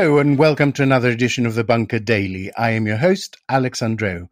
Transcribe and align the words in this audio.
Hello, 0.00 0.16
and 0.16 0.38
welcome 0.38 0.72
to 0.72 0.82
another 0.82 1.10
edition 1.10 1.44
of 1.44 1.54
the 1.54 1.62
Bunker 1.62 1.98
Daily. 1.98 2.50
I 2.54 2.70
am 2.70 2.86
your 2.86 2.96
host, 2.96 3.36
Alex 3.50 3.80
Andreou. 3.80 4.30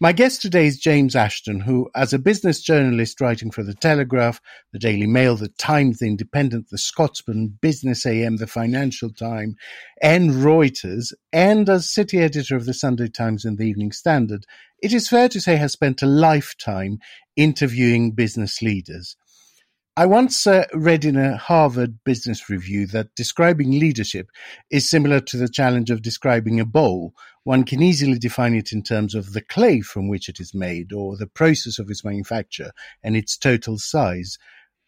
My 0.00 0.10
guest 0.10 0.42
today 0.42 0.66
is 0.66 0.76
James 0.76 1.14
Ashton, 1.14 1.60
who, 1.60 1.88
as 1.94 2.12
a 2.12 2.18
business 2.18 2.60
journalist 2.60 3.20
writing 3.20 3.52
for 3.52 3.62
The 3.62 3.74
Telegraph, 3.74 4.40
The 4.72 4.80
Daily 4.80 5.06
Mail, 5.06 5.36
The 5.36 5.50
Times, 5.50 6.00
The 6.00 6.08
Independent, 6.08 6.70
The 6.70 6.78
Scotsman, 6.78 7.56
Business 7.60 8.04
AM, 8.04 8.38
The 8.38 8.48
Financial 8.48 9.08
Times, 9.08 9.54
and 10.02 10.32
Reuters, 10.32 11.12
and 11.32 11.68
as 11.68 11.88
city 11.88 12.18
editor 12.18 12.56
of 12.56 12.66
The 12.66 12.74
Sunday 12.74 13.06
Times 13.06 13.44
and 13.44 13.56
The 13.56 13.68
Evening 13.68 13.92
Standard, 13.92 14.46
it 14.82 14.92
is 14.92 15.06
fair 15.06 15.28
to 15.28 15.40
say 15.40 15.54
has 15.54 15.70
spent 15.70 16.02
a 16.02 16.06
lifetime 16.06 16.98
interviewing 17.36 18.10
business 18.10 18.60
leaders. 18.60 19.14
I 19.96 20.06
once 20.06 20.44
uh, 20.44 20.66
read 20.74 21.04
in 21.04 21.14
a 21.14 21.36
Harvard 21.36 22.02
Business 22.02 22.50
Review 22.50 22.88
that 22.88 23.14
describing 23.14 23.70
leadership 23.70 24.28
is 24.68 24.90
similar 24.90 25.20
to 25.20 25.36
the 25.36 25.48
challenge 25.48 25.88
of 25.88 26.02
describing 26.02 26.58
a 26.58 26.64
bowl. 26.64 27.14
One 27.44 27.62
can 27.62 27.80
easily 27.80 28.18
define 28.18 28.56
it 28.56 28.72
in 28.72 28.82
terms 28.82 29.14
of 29.14 29.34
the 29.34 29.40
clay 29.40 29.82
from 29.82 30.08
which 30.08 30.28
it 30.28 30.40
is 30.40 30.52
made 30.52 30.92
or 30.92 31.16
the 31.16 31.28
process 31.28 31.78
of 31.78 31.90
its 31.90 32.04
manufacture 32.04 32.72
and 33.04 33.16
its 33.16 33.36
total 33.36 33.78
size. 33.78 34.36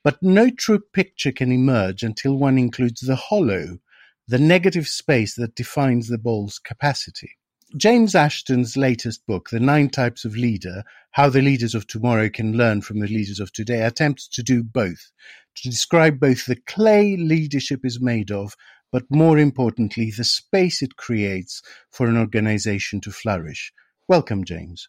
But 0.02 0.20
no 0.24 0.50
true 0.50 0.80
picture 0.92 1.30
can 1.30 1.52
emerge 1.52 2.02
until 2.02 2.36
one 2.36 2.58
includes 2.58 3.02
the 3.02 3.14
hollow, 3.14 3.78
the 4.26 4.40
negative 4.40 4.88
space 4.88 5.36
that 5.36 5.54
defines 5.54 6.08
the 6.08 6.18
bowl's 6.18 6.58
capacity. 6.58 7.35
James 7.74 8.14
Ashton's 8.14 8.76
latest 8.76 9.26
book, 9.26 9.50
The 9.50 9.58
Nine 9.58 9.90
Types 9.90 10.24
of 10.24 10.36
Leader 10.36 10.84
How 11.10 11.28
the 11.28 11.42
Leaders 11.42 11.74
of 11.74 11.86
Tomorrow 11.86 12.28
Can 12.28 12.56
Learn 12.56 12.80
from 12.80 13.00
the 13.00 13.08
Leaders 13.08 13.40
of 13.40 13.52
Today, 13.52 13.82
attempts 13.82 14.28
to 14.28 14.42
do 14.42 14.62
both, 14.62 15.10
to 15.56 15.68
describe 15.68 16.20
both 16.20 16.46
the 16.46 16.60
clay 16.66 17.16
leadership 17.16 17.84
is 17.84 18.00
made 18.00 18.30
of, 18.30 18.54
but 18.92 19.02
more 19.10 19.36
importantly, 19.36 20.12
the 20.16 20.22
space 20.22 20.80
it 20.80 20.96
creates 20.96 21.60
for 21.90 22.06
an 22.06 22.16
organization 22.16 23.00
to 23.00 23.10
flourish. 23.10 23.72
Welcome, 24.06 24.44
James. 24.44 24.88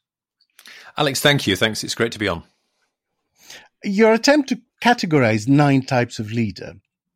Alex, 0.97 1.19
thank 1.19 1.47
you. 1.47 1.55
Thanks. 1.55 1.83
It's 1.83 1.95
great 1.95 2.11
to 2.11 2.19
be 2.19 2.27
on. 2.27 2.43
Your 3.83 4.13
attempt 4.13 4.49
to 4.49 4.61
categorize 4.83 5.47
nine 5.47 5.81
types 5.81 6.19
of 6.19 6.31
leader 6.31 6.73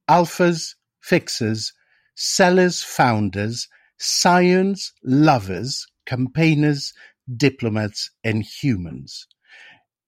alphas, 0.09 0.73
fixers, 0.99 1.71
sellers, 2.15 2.83
founders, 2.83 3.67
scions, 4.01 4.93
lovers, 5.03 5.85
campaigners, 6.07 6.93
diplomats, 7.37 8.09
and 8.23 8.43
humans. 8.43 9.27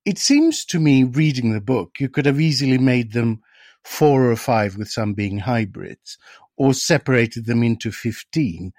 It 0.06 0.18
seems 0.18 0.66
to 0.66 0.80
me, 0.80 1.04
reading 1.04 1.54
the 1.54 1.62
book, 1.62 1.92
you 2.00 2.10
could 2.10 2.26
have 2.26 2.42
easily 2.42 2.80
made 2.80 3.14
them 3.14 3.42
four 3.86 4.32
or 4.32 4.36
five, 4.36 4.78
with 4.78 4.90
some 4.90 5.14
being 5.14 5.40
hybrids, 5.40 6.18
or 6.58 6.74
separated 6.74 7.46
them 7.46 7.64
into 7.64 7.92
15. 7.92 8.74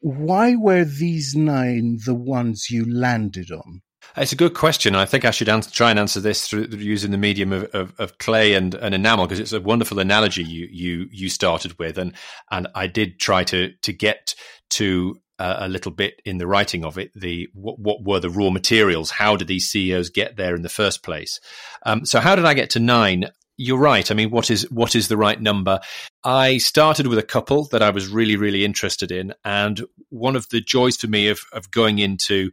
Why 0.00 0.56
were 0.56 0.84
these 0.84 1.34
nine 1.34 1.98
the 2.04 2.14
ones 2.14 2.70
you 2.70 2.84
landed 2.90 3.50
on? 3.50 3.82
It's 4.16 4.32
a 4.32 4.36
good 4.36 4.54
question. 4.54 4.94
I 4.94 5.04
think 5.04 5.24
I 5.24 5.30
should 5.30 5.48
answer, 5.48 5.70
try 5.70 5.90
and 5.90 5.98
answer 5.98 6.20
this 6.20 6.48
through 6.48 6.68
using 6.70 7.10
the 7.10 7.18
medium 7.18 7.52
of, 7.52 7.64
of, 7.74 7.92
of 7.98 8.18
clay 8.18 8.54
and, 8.54 8.74
and 8.74 8.94
enamel 8.94 9.26
because 9.26 9.40
it's 9.40 9.52
a 9.52 9.60
wonderful 9.60 9.98
analogy 9.98 10.44
you 10.44 10.68
you 10.70 11.06
you 11.10 11.28
started 11.28 11.78
with, 11.78 11.98
and 11.98 12.14
and 12.50 12.68
I 12.74 12.86
did 12.86 13.18
try 13.18 13.44
to 13.44 13.72
to 13.72 13.92
get 13.92 14.34
to 14.70 15.20
uh, 15.38 15.56
a 15.60 15.68
little 15.68 15.92
bit 15.92 16.20
in 16.24 16.38
the 16.38 16.46
writing 16.46 16.84
of 16.84 16.98
it. 16.98 17.12
The 17.14 17.48
what, 17.52 17.78
what, 17.78 18.04
were 18.04 18.20
the 18.20 18.30
raw 18.30 18.50
materials? 18.50 19.10
How 19.10 19.36
did 19.36 19.48
these 19.48 19.68
CEOs 19.68 20.10
get 20.10 20.36
there 20.36 20.54
in 20.54 20.62
the 20.62 20.68
first 20.68 21.02
place? 21.02 21.40
Um, 21.84 22.04
so 22.04 22.20
how 22.20 22.36
did 22.36 22.44
I 22.44 22.54
get 22.54 22.70
to 22.70 22.80
nine? 22.80 23.26
You're 23.58 23.78
right. 23.78 24.10
I 24.10 24.14
mean, 24.14 24.30
what 24.30 24.50
is 24.50 24.70
what 24.70 24.94
is 24.94 25.08
the 25.08 25.16
right 25.16 25.40
number? 25.40 25.80
I 26.24 26.58
started 26.58 27.06
with 27.06 27.18
a 27.18 27.22
couple 27.22 27.64
that 27.68 27.82
I 27.82 27.90
was 27.90 28.08
really, 28.08 28.36
really 28.36 28.64
interested 28.64 29.10
in, 29.10 29.32
and 29.44 29.82
one 30.10 30.36
of 30.36 30.48
the 30.50 30.60
joys 30.60 30.96
for 30.96 31.06
me 31.06 31.28
of 31.28 31.40
of 31.52 31.70
going 31.70 31.98
into 31.98 32.50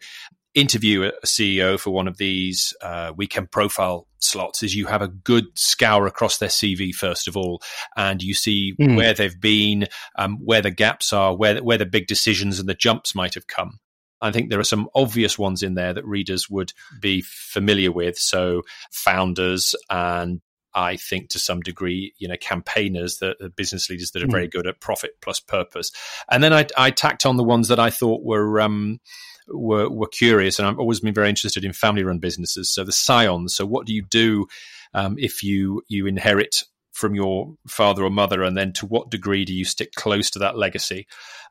interview 0.53 1.03
a 1.03 1.25
CEO 1.25 1.79
for 1.79 1.91
one 1.91 2.07
of 2.07 2.17
these 2.17 2.73
uh, 2.81 3.11
weekend 3.15 3.51
profile 3.51 4.07
slots 4.19 4.63
is 4.63 4.75
you 4.75 4.85
have 4.85 5.01
a 5.01 5.07
good 5.07 5.45
scour 5.55 6.07
across 6.07 6.37
their 6.37 6.49
CV 6.49 6.93
first 6.93 7.27
of 7.27 7.35
all, 7.35 7.61
and 7.95 8.21
you 8.21 8.33
see 8.33 8.73
mm. 8.79 8.95
where 8.95 9.13
they've 9.13 9.39
been, 9.39 9.87
um, 10.17 10.37
where 10.43 10.61
the 10.61 10.71
gaps 10.71 11.13
are, 11.13 11.35
where 11.35 11.61
where 11.63 11.77
the 11.77 11.85
big 11.85 12.07
decisions 12.07 12.59
and 12.59 12.69
the 12.69 12.73
jumps 12.73 13.15
might 13.15 13.33
have 13.33 13.47
come. 13.47 13.79
I 14.21 14.31
think 14.31 14.49
there 14.49 14.59
are 14.59 14.63
some 14.63 14.87
obvious 14.95 15.37
ones 15.37 15.61
in 15.61 15.73
there 15.73 15.93
that 15.93 16.05
readers 16.05 16.49
would 16.49 16.71
be 17.01 17.21
familiar 17.21 17.91
with. 17.91 18.17
So 18.17 18.61
founders 18.89 19.75
and 19.89 20.39
I 20.73 20.95
think 20.95 21.29
to 21.29 21.39
some 21.39 21.59
degree, 21.59 22.13
you 22.17 22.27
know, 22.27 22.37
campaigners, 22.37 23.17
the, 23.17 23.35
the 23.39 23.49
business 23.49 23.89
leaders 23.89 24.11
that 24.11 24.23
are 24.23 24.27
mm. 24.27 24.31
very 24.31 24.47
good 24.47 24.65
at 24.65 24.79
profit 24.79 25.11
plus 25.21 25.39
purpose. 25.39 25.91
And 26.31 26.43
then 26.43 26.53
I, 26.53 26.65
I 26.77 26.89
tacked 26.89 27.25
on 27.25 27.37
the 27.37 27.43
ones 27.43 27.67
that 27.67 27.79
I 27.79 27.89
thought 27.89 28.23
were 28.23 28.61
um, 28.61 28.99
were, 29.47 29.89
were 29.89 30.07
curious, 30.07 30.59
and 30.59 30.67
I've 30.67 30.79
always 30.79 30.99
been 30.99 31.13
very 31.13 31.29
interested 31.29 31.63
in 31.63 31.73
family 31.73 32.03
run 32.03 32.19
businesses. 32.19 32.69
So 32.69 32.83
the 32.83 32.91
scions. 32.91 33.55
So 33.55 33.65
what 33.65 33.85
do 33.85 33.93
you 33.93 34.03
do 34.03 34.47
um, 34.93 35.15
if 35.17 35.43
you 35.43 35.83
you 35.87 36.07
inherit 36.07 36.63
from 36.91 37.15
your 37.15 37.55
father 37.67 38.03
or 38.03 38.09
mother, 38.09 38.43
and 38.43 38.55
then 38.55 38.71
to 38.73 38.85
what 38.85 39.09
degree 39.09 39.45
do 39.45 39.53
you 39.53 39.65
stick 39.65 39.93
close 39.95 40.29
to 40.31 40.39
that 40.39 40.57
legacy? 40.57 41.07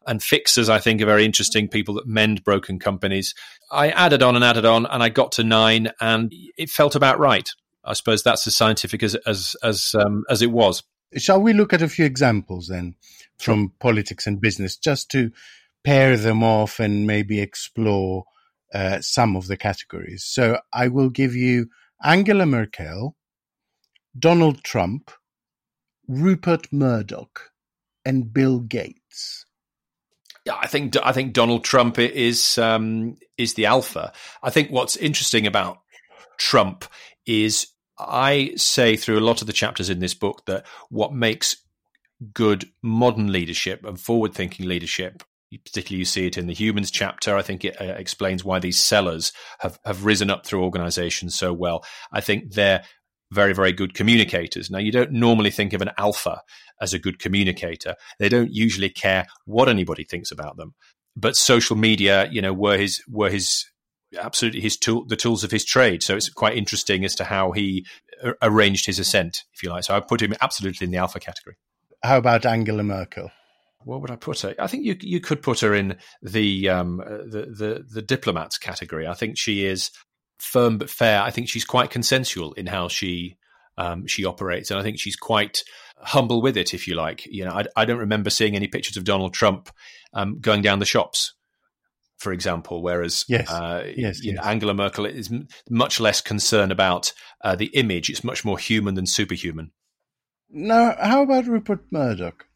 And 0.06 0.22
fixers, 0.22 0.68
I 0.68 0.78
think, 0.78 1.00
are 1.00 1.06
very 1.06 1.24
interesting 1.24 1.68
people 1.68 1.94
that 1.94 2.06
mend 2.06 2.44
broken 2.44 2.78
companies. 2.78 3.34
I 3.70 3.90
added 3.90 4.22
on 4.22 4.36
and 4.36 4.44
added 4.44 4.64
on, 4.64 4.86
and 4.86 5.02
I 5.02 5.08
got 5.08 5.32
to 5.32 5.44
nine, 5.44 5.90
and 6.00 6.32
it 6.56 6.70
felt 6.70 6.94
about 6.94 7.18
right. 7.18 7.48
I 7.84 7.94
suppose 7.94 8.22
that's 8.22 8.46
as 8.46 8.56
scientific 8.56 9.02
as 9.02 9.14
as 9.26 9.56
as 9.62 9.94
um, 9.98 10.24
as 10.30 10.42
it 10.42 10.52
was. 10.52 10.82
Shall 11.16 11.42
we 11.42 11.52
look 11.52 11.72
at 11.72 11.82
a 11.82 11.88
few 11.88 12.04
examples 12.04 12.68
then 12.68 12.94
from 13.38 13.64
sure. 13.64 13.72
politics 13.80 14.26
and 14.26 14.40
business, 14.40 14.76
just 14.76 15.10
to 15.10 15.30
pair 15.84 16.16
them 16.16 16.42
off 16.42 16.80
and 16.80 17.06
maybe 17.06 17.40
explore 17.40 18.24
uh, 18.74 19.00
some 19.00 19.36
of 19.36 19.46
the 19.46 19.56
categories. 19.56 20.24
So 20.24 20.58
I 20.72 20.88
will 20.88 21.10
give 21.10 21.34
you 21.34 21.68
Angela 22.02 22.46
Merkel, 22.46 23.16
Donald 24.18 24.62
Trump, 24.64 25.10
Rupert 26.08 26.72
Murdoch, 26.72 27.50
and 28.04 28.32
Bill 28.32 28.60
Gates. 28.60 29.46
Yeah, 30.44 30.56
I 30.60 30.66
think 30.66 30.96
I 31.04 31.12
think 31.12 31.32
Donald 31.32 31.62
Trump 31.62 31.98
is 31.98 32.58
um, 32.58 33.16
is 33.38 33.54
the 33.54 33.66
alpha. 33.66 34.12
I 34.42 34.50
think 34.50 34.70
what's 34.70 34.96
interesting 34.96 35.46
about 35.46 35.78
Trump 36.36 36.84
is 37.26 37.68
I 37.98 38.52
say 38.56 38.96
through 38.96 39.18
a 39.18 39.20
lot 39.20 39.40
of 39.40 39.46
the 39.46 39.52
chapters 39.52 39.88
in 39.88 40.00
this 40.00 40.14
book 40.14 40.42
that 40.46 40.66
what 40.90 41.12
makes 41.12 41.56
good 42.34 42.68
modern 42.82 43.30
leadership 43.30 43.84
and 43.84 44.00
forward 44.00 44.34
thinking 44.34 44.66
leadership 44.66 45.22
particularly 45.58 45.98
you 45.98 46.04
see 46.04 46.26
it 46.26 46.38
in 46.38 46.46
the 46.46 46.54
humans 46.54 46.90
chapter. 46.90 47.36
I 47.36 47.42
think 47.42 47.64
it 47.64 47.80
uh, 47.80 47.84
explains 47.84 48.44
why 48.44 48.58
these 48.58 48.78
sellers 48.78 49.32
have, 49.60 49.78
have 49.84 50.04
risen 50.04 50.30
up 50.30 50.46
through 50.46 50.64
organizations 50.64 51.34
so 51.34 51.52
well. 51.52 51.84
I 52.12 52.20
think 52.20 52.54
they're 52.54 52.82
very, 53.30 53.54
very 53.54 53.72
good 53.72 53.94
communicators. 53.94 54.70
Now, 54.70 54.78
you 54.78 54.92
don't 54.92 55.12
normally 55.12 55.50
think 55.50 55.72
of 55.72 55.80
an 55.80 55.90
alpha 55.98 56.42
as 56.80 56.92
a 56.92 56.98
good 56.98 57.18
communicator. 57.18 57.94
They 58.18 58.28
don't 58.28 58.52
usually 58.52 58.90
care 58.90 59.26
what 59.46 59.68
anybody 59.68 60.04
thinks 60.04 60.30
about 60.30 60.56
them. 60.56 60.74
But 61.16 61.36
social 61.36 61.76
media, 61.76 62.28
you 62.30 62.40
know, 62.42 62.52
were 62.52 62.78
his 62.78 63.02
were 63.08 63.30
his 63.30 63.66
absolutely 64.18 64.60
his 64.60 64.76
tool, 64.76 65.04
the 65.06 65.16
tools 65.16 65.44
of 65.44 65.50
his 65.50 65.64
trade. 65.64 66.02
So 66.02 66.16
it's 66.16 66.28
quite 66.28 66.56
interesting 66.56 67.04
as 67.04 67.14
to 67.16 67.24
how 67.24 67.52
he 67.52 67.86
uh, 68.22 68.32
arranged 68.42 68.86
his 68.86 68.98
ascent, 68.98 69.42
if 69.54 69.62
you 69.62 69.70
like. 69.70 69.84
So 69.84 69.94
I 69.94 70.00
put 70.00 70.22
him 70.22 70.34
absolutely 70.40 70.86
in 70.86 70.90
the 70.90 70.98
alpha 70.98 71.20
category. 71.20 71.56
How 72.02 72.18
about 72.18 72.46
Angela 72.46 72.82
Merkel? 72.82 73.30
What 73.84 74.00
would 74.00 74.10
I 74.10 74.16
put 74.16 74.40
her? 74.40 74.54
I 74.58 74.66
think 74.66 74.84
you 74.84 74.96
you 75.00 75.20
could 75.20 75.42
put 75.42 75.60
her 75.60 75.74
in 75.74 75.96
the 76.22 76.68
um, 76.68 76.98
the, 76.98 77.46
the 77.46 77.84
the 77.88 78.02
diplomats 78.02 78.58
category. 78.58 79.06
I 79.06 79.14
think 79.14 79.38
she 79.38 79.64
is 79.64 79.90
firm 80.38 80.78
but 80.78 80.90
fair. 80.90 81.22
I 81.22 81.30
think 81.30 81.48
she's 81.48 81.64
quite 81.64 81.90
consensual 81.90 82.52
in 82.54 82.66
how 82.66 82.88
she 82.88 83.36
um, 83.78 84.06
she 84.06 84.24
operates, 84.24 84.70
and 84.70 84.78
I 84.78 84.82
think 84.82 84.98
she's 84.98 85.16
quite 85.16 85.62
humble 85.98 86.42
with 86.42 86.56
it, 86.56 86.74
if 86.74 86.86
you 86.86 86.94
like. 86.94 87.26
You 87.26 87.44
know, 87.44 87.52
I, 87.52 87.64
I 87.76 87.84
don't 87.84 87.98
remember 87.98 88.30
seeing 88.30 88.56
any 88.56 88.68
pictures 88.68 88.96
of 88.96 89.04
Donald 89.04 89.34
Trump 89.34 89.70
um, 90.12 90.40
going 90.40 90.62
down 90.62 90.78
the 90.78 90.84
shops, 90.84 91.34
for 92.18 92.32
example. 92.32 92.82
Whereas, 92.82 93.24
yes, 93.28 93.50
uh, 93.50 93.84
yes, 93.96 94.20
yes. 94.22 94.36
Know, 94.36 94.42
Angela 94.42 94.74
Merkel 94.74 95.06
is 95.06 95.32
m- 95.32 95.46
much 95.70 96.00
less 96.00 96.20
concerned 96.20 96.72
about 96.72 97.12
uh, 97.42 97.56
the 97.56 97.66
image; 97.66 98.10
it's 98.10 98.24
much 98.24 98.44
more 98.44 98.58
human 98.58 98.94
than 98.94 99.06
superhuman. 99.06 99.72
Now, 100.50 100.94
how 101.00 101.22
about 101.22 101.46
Rupert 101.46 101.86
Murdoch? 101.90 102.46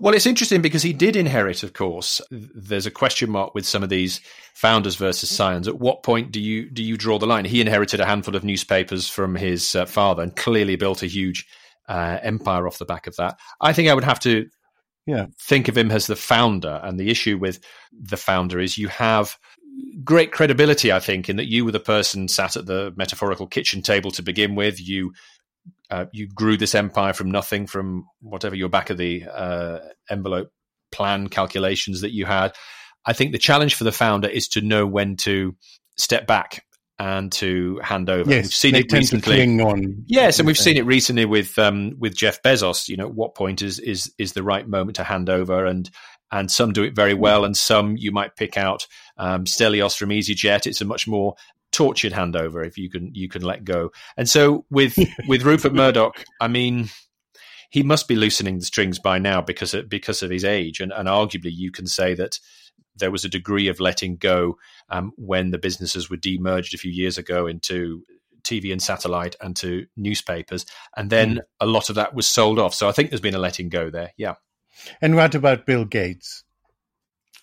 Well, 0.00 0.14
it's 0.14 0.26
interesting 0.26 0.62
because 0.62 0.82
he 0.82 0.92
did 0.92 1.16
inherit, 1.16 1.62
of 1.62 1.72
course. 1.72 2.20
There's 2.30 2.86
a 2.86 2.90
question 2.90 3.30
mark 3.30 3.54
with 3.54 3.66
some 3.66 3.82
of 3.82 3.88
these 3.88 4.20
founders 4.54 4.96
versus 4.96 5.30
scions. 5.30 5.68
At 5.68 5.78
what 5.78 6.02
point 6.02 6.32
do 6.32 6.40
you 6.40 6.68
do 6.70 6.82
you 6.82 6.96
draw 6.96 7.18
the 7.18 7.26
line? 7.26 7.44
He 7.44 7.60
inherited 7.60 8.00
a 8.00 8.06
handful 8.06 8.36
of 8.36 8.44
newspapers 8.44 9.08
from 9.08 9.34
his 9.34 9.74
uh, 9.74 9.86
father 9.86 10.22
and 10.22 10.34
clearly 10.34 10.76
built 10.76 11.02
a 11.02 11.06
huge 11.06 11.46
uh, 11.88 12.18
empire 12.22 12.66
off 12.66 12.78
the 12.78 12.84
back 12.84 13.06
of 13.06 13.16
that. 13.16 13.38
I 13.60 13.72
think 13.72 13.88
I 13.88 13.94
would 13.94 14.04
have 14.04 14.20
to 14.20 14.48
yeah. 15.06 15.26
think 15.40 15.68
of 15.68 15.76
him 15.76 15.90
as 15.90 16.06
the 16.06 16.16
founder. 16.16 16.80
And 16.82 16.98
the 16.98 17.10
issue 17.10 17.38
with 17.38 17.60
the 17.92 18.16
founder 18.16 18.58
is 18.58 18.78
you 18.78 18.88
have 18.88 19.36
great 20.02 20.32
credibility, 20.32 20.92
I 20.92 21.00
think, 21.00 21.28
in 21.28 21.36
that 21.36 21.50
you 21.50 21.64
were 21.64 21.72
the 21.72 21.80
person 21.80 22.28
sat 22.28 22.56
at 22.56 22.66
the 22.66 22.92
metaphorical 22.96 23.46
kitchen 23.46 23.82
table 23.82 24.10
to 24.12 24.22
begin 24.22 24.54
with. 24.54 24.80
You 24.80 25.12
uh, 25.90 26.06
you 26.12 26.28
grew 26.28 26.56
this 26.56 26.74
empire 26.74 27.12
from 27.12 27.30
nothing, 27.30 27.66
from 27.66 28.06
whatever 28.20 28.54
your 28.54 28.68
back 28.68 28.90
of 28.90 28.98
the 28.98 29.24
uh, 29.24 29.78
envelope 30.10 30.50
plan 30.90 31.28
calculations 31.28 32.00
that 32.00 32.12
you 32.12 32.24
had. 32.24 32.54
I 33.06 33.12
think 33.12 33.32
the 33.32 33.38
challenge 33.38 33.74
for 33.74 33.84
the 33.84 33.92
founder 33.92 34.28
is 34.28 34.48
to 34.48 34.60
know 34.60 34.86
when 34.86 35.16
to 35.18 35.54
step 35.96 36.26
back 36.26 36.64
and 36.98 37.30
to 37.32 37.80
hand 37.82 38.08
over. 38.08 38.30
Yes, 38.30 38.44
we've 38.44 38.54
seen 38.54 38.74
it 38.76 38.92
recently. 38.92 39.60
on. 39.60 40.04
Yes, 40.06 40.38
and 40.38 40.46
we've 40.46 40.56
seen 40.56 40.76
it 40.76 40.86
recently 40.86 41.24
with 41.24 41.58
um, 41.58 41.96
with 41.98 42.16
Jeff 42.16 42.42
Bezos. 42.42 42.88
You 42.88 42.96
know, 42.96 43.08
what 43.08 43.34
point 43.34 43.62
is 43.62 43.78
is 43.78 44.12
is 44.18 44.32
the 44.32 44.42
right 44.42 44.66
moment 44.66 44.96
to 44.96 45.04
hand 45.04 45.28
over? 45.28 45.66
And 45.66 45.90
and 46.30 46.50
some 46.50 46.72
do 46.72 46.82
it 46.82 46.94
very 46.94 47.14
well, 47.14 47.44
and 47.44 47.56
some 47.56 47.96
you 47.96 48.12
might 48.12 48.36
pick 48.36 48.56
out. 48.56 48.86
Um, 49.16 49.44
Stelios 49.44 49.96
from 49.96 50.10
EasyJet. 50.10 50.66
It's 50.66 50.80
a 50.80 50.84
much 50.84 51.06
more 51.06 51.34
tortured 51.74 52.12
handover 52.12 52.66
if 52.66 52.78
you 52.78 52.88
can 52.88 53.10
you 53.14 53.28
can 53.28 53.42
let 53.42 53.64
go. 53.64 53.90
And 54.16 54.28
so 54.28 54.64
with 54.70 54.96
with 55.28 55.42
Rupert 55.42 55.74
Murdoch, 55.74 56.24
I 56.40 56.48
mean, 56.48 56.88
he 57.70 57.82
must 57.82 58.08
be 58.08 58.14
loosening 58.16 58.58
the 58.58 58.64
strings 58.64 58.98
by 58.98 59.18
now 59.18 59.40
because 59.40 59.74
of, 59.74 59.88
because 59.88 60.22
of 60.22 60.30
his 60.30 60.44
age, 60.44 60.80
and, 60.80 60.92
and 60.92 61.08
arguably 61.08 61.50
you 61.52 61.70
can 61.70 61.86
say 61.86 62.14
that 62.14 62.38
there 62.96 63.10
was 63.10 63.24
a 63.24 63.28
degree 63.28 63.66
of 63.68 63.80
letting 63.80 64.16
go 64.16 64.56
um, 64.88 65.12
when 65.16 65.50
the 65.50 65.58
businesses 65.58 66.08
were 66.08 66.16
demerged 66.16 66.74
a 66.74 66.78
few 66.78 66.92
years 66.92 67.18
ago 67.18 67.48
into 67.48 68.04
TV 68.44 68.70
and 68.70 68.80
satellite 68.80 69.34
and 69.40 69.56
to 69.56 69.86
newspapers, 69.96 70.64
and 70.96 71.10
then 71.10 71.36
mm. 71.36 71.40
a 71.60 71.66
lot 71.66 71.88
of 71.88 71.96
that 71.96 72.14
was 72.14 72.28
sold 72.28 72.58
off. 72.58 72.74
So 72.74 72.88
I 72.88 72.92
think 72.92 73.10
there's 73.10 73.20
been 73.20 73.34
a 73.34 73.38
letting 73.38 73.68
go 73.68 73.90
there. 73.90 74.12
Yeah. 74.16 74.34
And 75.00 75.16
what 75.16 75.34
about 75.34 75.66
Bill 75.66 75.84
Gates? 75.84 76.44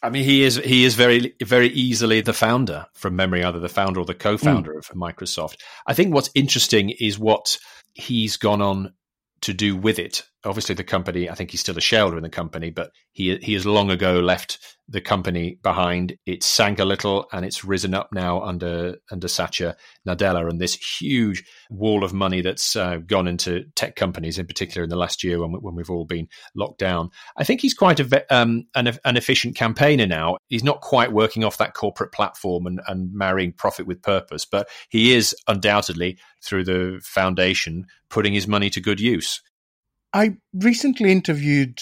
I 0.03 0.09
mean, 0.09 0.24
he 0.24 0.44
is 0.44 0.56
he 0.56 0.83
is 0.83 0.95
very 0.95 1.36
very 1.42 1.69
easily 1.69 2.21
the 2.21 2.33
founder 2.33 2.88
from 2.94 3.15
memory, 3.15 3.44
either 3.44 3.59
the 3.59 3.69
founder 3.69 4.00
or 4.00 4.06
the 4.06 4.15
co-founder 4.15 4.74
mm. 4.74 4.77
of 4.77 4.88
Microsoft. 4.98 5.57
I 5.86 5.94
think 5.94 6.13
what's 6.13 6.31
interesting 6.33 6.89
is 6.89 7.19
what 7.19 7.57
he's 7.94 8.38
gone 8.38 8.62
on 8.62 8.94
to 9.42 9.53
do 9.53 9.75
with 9.75 10.00
it. 10.00 10.24
Obviously, 10.43 10.75
the 10.75 10.83
company. 10.83 11.29
I 11.29 11.35
think 11.35 11.51
he's 11.51 11.59
still 11.59 11.77
a 11.77 11.81
shareholder 11.81 12.17
in 12.17 12.23
the 12.23 12.29
company, 12.29 12.71
but 12.71 12.91
he 13.11 13.38
he 13.38 13.53
has 13.53 13.65
long 13.65 13.91
ago 13.91 14.19
left 14.19 14.57
the 14.91 15.01
company 15.01 15.57
behind. 15.63 16.17
It 16.25 16.43
sank 16.43 16.79
a 16.79 16.85
little 16.85 17.27
and 17.31 17.45
it's 17.45 17.63
risen 17.63 17.93
up 17.93 18.09
now 18.11 18.41
under 18.41 18.97
under 19.11 19.27
Satya 19.27 19.77
Nadella 20.07 20.49
and 20.49 20.59
this 20.59 20.75
huge 20.99 21.43
wall 21.69 22.03
of 22.03 22.13
money 22.13 22.41
that's 22.41 22.75
uh, 22.75 22.97
gone 22.97 23.27
into 23.27 23.65
tech 23.75 23.95
companies, 23.95 24.38
in 24.38 24.45
particular 24.45 24.83
in 24.83 24.89
the 24.89 24.95
last 24.95 25.23
year 25.23 25.39
when, 25.39 25.51
when 25.61 25.75
we've 25.75 25.89
all 25.89 26.05
been 26.05 26.27
locked 26.55 26.79
down. 26.79 27.09
I 27.38 27.43
think 27.43 27.61
he's 27.61 27.73
quite 27.73 27.99
a, 27.99 28.35
um, 28.35 28.65
an, 28.75 28.91
an 29.05 29.17
efficient 29.17 29.55
campaigner 29.55 30.07
now. 30.07 30.38
He's 30.47 30.63
not 30.63 30.81
quite 30.81 31.13
working 31.13 31.43
off 31.43 31.57
that 31.57 31.73
corporate 31.73 32.11
platform 32.11 32.67
and, 32.67 32.81
and 32.88 33.13
marrying 33.13 33.53
profit 33.53 33.88
with 33.88 34.01
purpose, 34.01 34.45
but 34.45 34.67
he 34.89 35.13
is 35.13 35.35
undoubtedly 35.47 36.17
through 36.43 36.65
the 36.65 36.99
foundation 37.03 37.85
putting 38.09 38.33
his 38.33 38.47
money 38.47 38.69
to 38.69 38.81
good 38.81 38.99
use. 38.99 39.41
I 40.13 40.35
recently 40.53 41.11
interviewed 41.11 41.79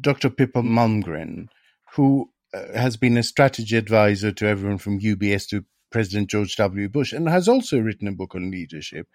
Dr. 0.00 0.30
Pippa 0.30 0.62
Malmgren, 0.62 1.48
who 1.94 2.30
uh, 2.54 2.78
has 2.78 2.96
been 2.96 3.16
a 3.16 3.24
strategy 3.24 3.76
advisor 3.76 4.30
to 4.30 4.46
everyone 4.46 4.78
from 4.78 5.00
UBS 5.00 5.48
to 5.48 5.64
President 5.90 6.30
George 6.30 6.54
W. 6.56 6.88
Bush 6.88 7.12
and 7.12 7.28
has 7.28 7.48
also 7.48 7.78
written 7.78 8.06
a 8.06 8.12
book 8.12 8.34
on 8.36 8.50
leadership. 8.50 9.08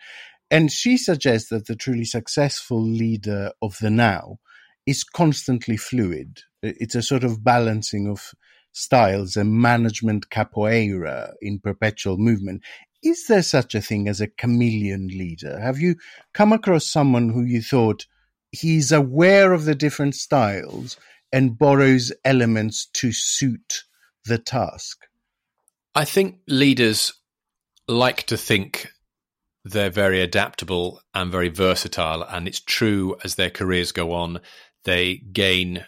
And 0.51 0.71
she 0.71 0.97
suggests 0.97 1.49
that 1.49 1.67
the 1.67 1.75
truly 1.75 2.03
successful 2.03 2.81
leader 2.81 3.51
of 3.61 3.77
the 3.79 3.89
now 3.89 4.37
is 4.85 5.03
constantly 5.03 5.77
fluid. 5.77 6.41
It's 6.61 6.95
a 6.95 7.01
sort 7.01 7.23
of 7.23 7.43
balancing 7.43 8.07
of 8.07 8.31
styles, 8.73 9.37
a 9.37 9.45
management 9.45 10.29
capoeira 10.29 11.33
in 11.41 11.59
perpetual 11.59 12.17
movement. 12.17 12.63
Is 13.01 13.27
there 13.27 13.43
such 13.43 13.75
a 13.75 13.81
thing 13.81 14.07
as 14.07 14.19
a 14.19 14.27
chameleon 14.27 15.07
leader? 15.07 15.59
Have 15.59 15.79
you 15.79 15.95
come 16.33 16.51
across 16.51 16.85
someone 16.85 17.29
who 17.29 17.43
you 17.43 17.61
thought 17.61 18.05
he's 18.51 18.91
aware 18.91 19.53
of 19.53 19.65
the 19.65 19.75
different 19.75 20.15
styles 20.15 20.97
and 21.31 21.57
borrows 21.57 22.11
elements 22.23 22.87
to 22.93 23.11
suit 23.11 23.83
the 24.25 24.37
task? 24.37 25.05
I 25.95 26.05
think 26.05 26.39
leaders 26.47 27.13
like 27.87 28.23
to 28.23 28.37
think 28.37 28.91
they're 29.65 29.89
very 29.89 30.21
adaptable 30.21 31.01
and 31.13 31.31
very 31.31 31.49
versatile. 31.49 32.23
And 32.23 32.47
it's 32.47 32.59
true 32.59 33.17
as 33.23 33.35
their 33.35 33.49
careers 33.49 33.91
go 33.91 34.13
on, 34.13 34.39
they 34.83 35.15
gain 35.15 35.85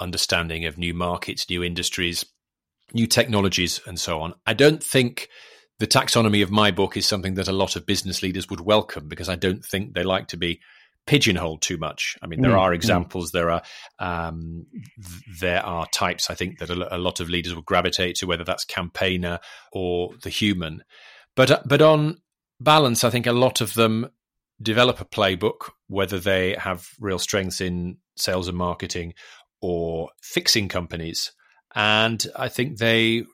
understanding 0.00 0.64
of 0.64 0.78
new 0.78 0.94
markets, 0.94 1.48
new 1.48 1.62
industries, 1.62 2.24
new 2.92 3.06
technologies, 3.06 3.80
and 3.86 4.00
so 4.00 4.20
on. 4.20 4.34
I 4.46 4.54
don't 4.54 4.82
think 4.82 5.28
the 5.78 5.86
taxonomy 5.86 6.42
of 6.42 6.50
my 6.50 6.70
book 6.70 6.96
is 6.96 7.06
something 7.06 7.34
that 7.34 7.48
a 7.48 7.52
lot 7.52 7.76
of 7.76 7.86
business 7.86 8.22
leaders 8.22 8.48
would 8.48 8.60
welcome 8.60 9.08
because 9.08 9.28
I 9.28 9.36
don't 9.36 9.64
think 9.64 9.94
they 9.94 10.02
like 10.02 10.28
to 10.28 10.36
be 10.36 10.60
pigeonholed 11.06 11.62
too 11.62 11.76
much. 11.76 12.16
I 12.22 12.26
mean, 12.26 12.40
there 12.40 12.52
mm, 12.52 12.58
are 12.58 12.70
mm. 12.70 12.74
examples. 12.74 13.30
Mm. 13.30 13.32
There 13.32 13.50
are 13.50 13.62
um, 13.98 14.66
there 15.40 15.64
are 15.64 15.86
types. 15.88 16.30
I 16.30 16.34
think 16.34 16.58
that 16.58 16.70
a, 16.70 16.96
a, 16.96 16.98
lot 16.98 17.20
of 17.20 17.28
leaders 17.28 17.54
will 17.54 17.62
gravitate 17.62 18.16
to, 18.16 18.26
whether 18.26 18.44
that's 18.44 18.64
campaigner 18.64 19.40
or 19.72 20.10
the 20.22 20.30
human. 20.30 20.84
But 21.36 21.50
uh, 21.50 21.60
but 21.64 21.82
on 21.82 22.18
balance, 22.60 23.04
I 23.04 23.10
think 23.10 23.26
a 23.26 23.32
lot 23.32 23.60
of 23.60 23.74
them 23.74 24.10
develop 24.62 25.00
a 25.00 25.04
playbook, 25.04 25.70
whether 25.88 26.18
they 26.18 26.54
have 26.58 26.86
real 27.00 27.18
strengths 27.18 27.60
in 27.60 27.98
sales 28.16 28.48
and 28.48 28.58
marketing 28.58 29.14
or 29.60 30.10
fixing 30.22 30.68
companies, 30.68 31.32
and 31.74 32.24
I 32.36 32.48
think 32.48 32.78
they 32.78 33.24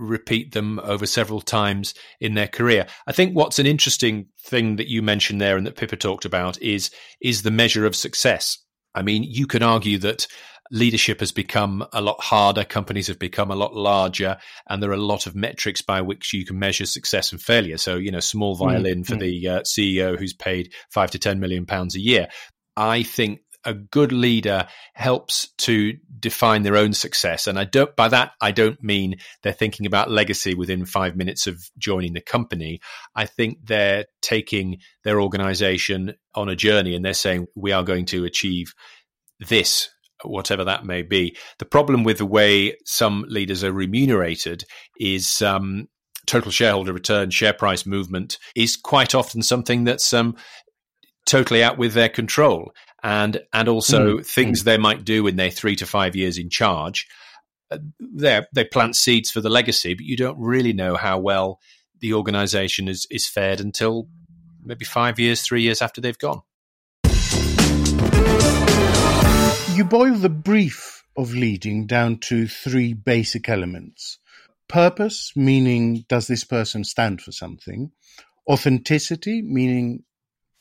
repeat 0.00 0.52
them 0.52 0.80
over 0.80 1.06
several 1.06 1.40
times 1.40 1.94
in 2.20 2.34
their 2.34 2.48
career. 2.48 2.86
I 3.06 3.12
think 3.12 3.36
what's 3.36 3.58
an 3.58 3.66
interesting 3.66 4.26
thing 4.40 4.76
that 4.76 4.88
you 4.88 5.02
mentioned 5.02 5.40
there 5.40 5.56
and 5.56 5.66
that 5.66 5.76
Pippa 5.76 5.96
talked 5.96 6.24
about 6.24 6.60
is 6.62 6.90
is 7.20 7.42
the 7.42 7.50
measure 7.50 7.86
of 7.86 7.94
success. 7.94 8.58
I 8.94 9.02
mean, 9.02 9.22
you 9.22 9.46
can 9.46 9.62
argue 9.62 9.98
that 9.98 10.26
leadership 10.72 11.20
has 11.20 11.32
become 11.32 11.84
a 11.92 12.00
lot 12.00 12.20
harder, 12.20 12.64
companies 12.64 13.08
have 13.08 13.18
become 13.18 13.50
a 13.50 13.56
lot 13.56 13.74
larger, 13.74 14.38
and 14.68 14.82
there 14.82 14.90
are 14.90 14.94
a 14.94 14.96
lot 14.96 15.26
of 15.26 15.34
metrics 15.34 15.82
by 15.82 16.00
which 16.00 16.32
you 16.32 16.44
can 16.44 16.58
measure 16.58 16.86
success 16.86 17.32
and 17.32 17.40
failure. 17.40 17.76
So, 17.76 17.96
you 17.96 18.10
know, 18.10 18.20
small 18.20 18.56
mm, 18.56 18.60
violin 18.60 19.02
mm-hmm. 19.02 19.02
for 19.02 19.16
mm. 19.16 19.20
the 19.20 19.48
uh, 19.48 19.60
CEO 19.60 20.18
who's 20.18 20.32
paid 20.32 20.72
five 20.90 21.10
to 21.12 21.18
10 21.18 21.40
million 21.40 21.66
pounds 21.66 21.94
a 21.94 22.00
year. 22.00 22.28
I 22.76 23.02
think 23.02 23.40
a 23.64 23.74
good 23.74 24.12
leader 24.12 24.66
helps 24.94 25.48
to 25.58 25.94
define 26.18 26.62
their 26.62 26.76
own 26.76 26.92
success. 26.92 27.46
And 27.46 27.58
I 27.58 27.64
don't, 27.64 27.94
by 27.96 28.08
that, 28.08 28.32
I 28.40 28.52
don't 28.52 28.82
mean 28.82 29.16
they're 29.42 29.52
thinking 29.52 29.86
about 29.86 30.10
legacy 30.10 30.54
within 30.54 30.84
five 30.86 31.16
minutes 31.16 31.46
of 31.46 31.62
joining 31.78 32.12
the 32.12 32.20
company. 32.20 32.80
I 33.14 33.26
think 33.26 33.58
they're 33.64 34.06
taking 34.22 34.78
their 35.04 35.20
organization 35.20 36.14
on 36.34 36.48
a 36.48 36.56
journey 36.56 36.94
and 36.94 37.04
they're 37.04 37.14
saying, 37.14 37.46
we 37.54 37.72
are 37.72 37.84
going 37.84 38.06
to 38.06 38.24
achieve 38.24 38.74
this 39.38 39.90
whatever 40.22 40.64
that 40.64 40.84
may 40.84 41.02
be. 41.02 41.36
The 41.58 41.64
problem 41.64 42.04
with 42.04 42.18
the 42.18 42.26
way 42.26 42.76
some 42.84 43.24
leaders 43.28 43.64
are 43.64 43.72
remunerated 43.72 44.64
is 44.98 45.40
um, 45.42 45.88
total 46.26 46.50
shareholder 46.50 46.92
return, 46.92 47.30
share 47.30 47.52
price 47.52 47.86
movement 47.86 48.38
is 48.54 48.76
quite 48.76 49.14
often 49.14 49.42
something 49.42 49.84
that's 49.84 50.12
um, 50.12 50.36
totally 51.26 51.62
out 51.62 51.78
with 51.78 51.94
their 51.94 52.08
control 52.08 52.72
and 53.02 53.40
and 53.52 53.68
also 53.68 54.18
mm. 54.18 54.26
things 54.26 54.62
mm. 54.62 54.64
they 54.64 54.78
might 54.78 55.04
do 55.04 55.26
in 55.26 55.36
their 55.36 55.50
three 55.50 55.76
to 55.76 55.86
five 55.86 56.16
years 56.16 56.38
in 56.38 56.50
charge. 56.50 57.06
Uh, 57.70 57.78
they 58.00 58.42
they 58.52 58.64
plant 58.64 58.96
seeds 58.96 59.30
for 59.30 59.40
the 59.40 59.50
legacy, 59.50 59.94
but 59.94 60.04
you 60.04 60.16
don't 60.16 60.38
really 60.38 60.72
know 60.72 60.96
how 60.96 61.18
well 61.18 61.60
the 62.00 62.14
organisation 62.14 62.88
is 62.88 63.06
is 63.10 63.26
fared 63.26 63.60
until 63.60 64.08
maybe 64.62 64.84
five 64.84 65.18
years, 65.18 65.42
three 65.42 65.62
years 65.62 65.82
after 65.82 66.00
they've 66.00 66.18
gone. 66.18 66.42
You 69.74 69.84
boil 69.84 70.14
the 70.14 70.28
brief 70.28 71.04
of 71.16 71.32
leading 71.32 71.86
down 71.86 72.18
to 72.18 72.46
three 72.46 72.92
basic 72.92 73.48
elements 73.48 74.18
purpose, 74.70 75.32
meaning 75.34 76.04
does 76.08 76.28
this 76.28 76.44
person 76.44 76.84
stand 76.84 77.20
for 77.20 77.32
something? 77.32 77.90
Authenticity, 78.48 79.42
meaning 79.42 80.04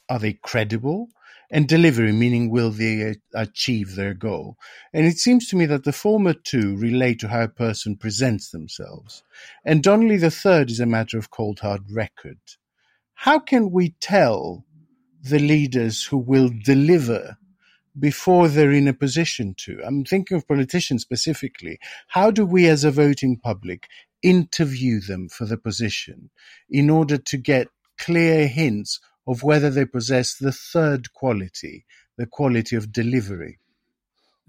are 0.10 0.19
they 0.19 0.34
credible? 0.34 1.10
And 1.51 1.68
delivery, 1.68 2.12
meaning 2.12 2.50
will 2.50 2.72
they 2.72 3.10
uh, 3.10 3.13
achieve 3.34 3.96
their 3.96 4.13
goal. 4.13 4.58
And 4.94 5.06
it 5.06 5.18
seems 5.18 5.48
to 5.50 5.56
me 5.56 5.65
that 5.68 5.84
the 5.84 5.91
former 5.91 6.34
two 6.34 6.75
relate 6.77 7.20
to 7.22 7.27
how 7.27 7.44
a 7.44 7.48
person 7.48 7.96
presents 7.96 8.51
themselves. 8.51 9.24
And 9.65 9.88
only 9.88 10.18
the 10.18 10.32
third 10.32 10.70
is 10.70 10.79
a 10.79 10.86
matter 10.86 11.18
of 11.18 11.32
cold 11.32 11.60
hard 11.60 11.91
record. 11.91 12.39
How 13.13 13.39
can 13.39 13.72
we 13.72 13.96
tell 14.00 14.65
the 15.22 15.39
leaders 15.39 16.06
who 16.06 16.18
will 16.18 16.50
deliver 16.63 17.38
before 17.98 18.48
they're 18.48 18.72
in 18.72 18.88
a 18.88 18.94
position 18.94 19.56
to? 19.58 19.82
I'm 19.86 20.06
thinking 20.06 20.38
of 20.38 20.48
politicians 20.48 21.01
specifically. 21.01 21.79
How 22.08 22.32
do 22.32 22.46
we 22.46 22.68
as 22.68 22.84
a 22.84 22.91
voting 22.91 23.38
public 23.38 23.88
interview 24.22 25.00
them 25.00 25.29
for 25.29 25.46
the 25.46 25.58
position 25.58 26.29
in 26.70 26.89
order 26.89 27.18
to 27.18 27.38
get 27.38 27.68
clear 27.98 28.48
hints 28.48 29.00
of 29.29 29.43
whether 29.43 29.69
they 29.69 29.86
possess 29.86 30.36
the 30.36 30.51
third 30.51 31.13
quality, 31.13 31.86
the 32.17 32.25
quality 32.25 32.75
of 32.75 32.91
delivery. 32.91 33.59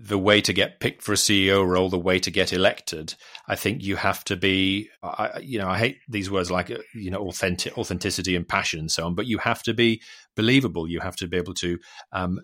the 0.03 0.19
way 0.19 0.41
to 0.41 0.55
get 0.55 0.81
picked 0.81 1.03
for 1.03 1.13
a 1.13 1.17
CEO 1.17 1.67
role, 1.67 1.91
the 1.91 1.99
way 1.99 2.19
to 2.19 2.31
get 2.31 2.55
elected, 2.55 3.15
I 3.47 3.55
think 3.55 3.83
you 3.83 3.97
have 3.97 4.25
to 4.25 4.37
be, 4.37 4.89
I, 5.03 5.41
you 5.43 5.59
know, 5.59 5.69
I 5.69 5.77
hate 5.79 5.99
these 6.09 6.31
words 6.31 6.51
like, 6.51 6.71
you 6.95 7.11
know, 7.11 7.29
authentic, 7.29 7.77
authenticity 7.77 8.35
and 8.35 8.49
passion 8.49 8.81
and 8.81 8.91
so 8.91 9.05
on, 9.05 9.15
but 9.15 9.27
you 9.27 9.37
have 9.39 9.63
to 9.65 9.75
be 9.75 10.01
believable. 10.35 10.89
You 10.89 11.01
have 11.01 11.17
to 11.17 11.29
be 11.29 11.37
able 11.37 11.53
to 11.55 11.79
um, 12.13 12.41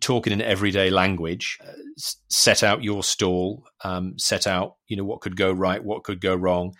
talk 0.00 0.26
in 0.26 0.32
an 0.32 0.42
everyday 0.42 0.90
language, 0.90 1.56
uh, 1.64 1.70
set 2.28 2.64
out 2.64 2.82
your 2.82 3.04
stall, 3.04 3.64
um, 3.84 4.18
set 4.18 4.48
out, 4.48 4.74
you 4.88 4.96
know, 4.96 5.04
what 5.04 5.20
could 5.20 5.36
go 5.36 5.52
right, 5.52 5.84
what 5.84 6.02
could 6.02 6.20
go 6.20 6.34
wrong. 6.34 6.74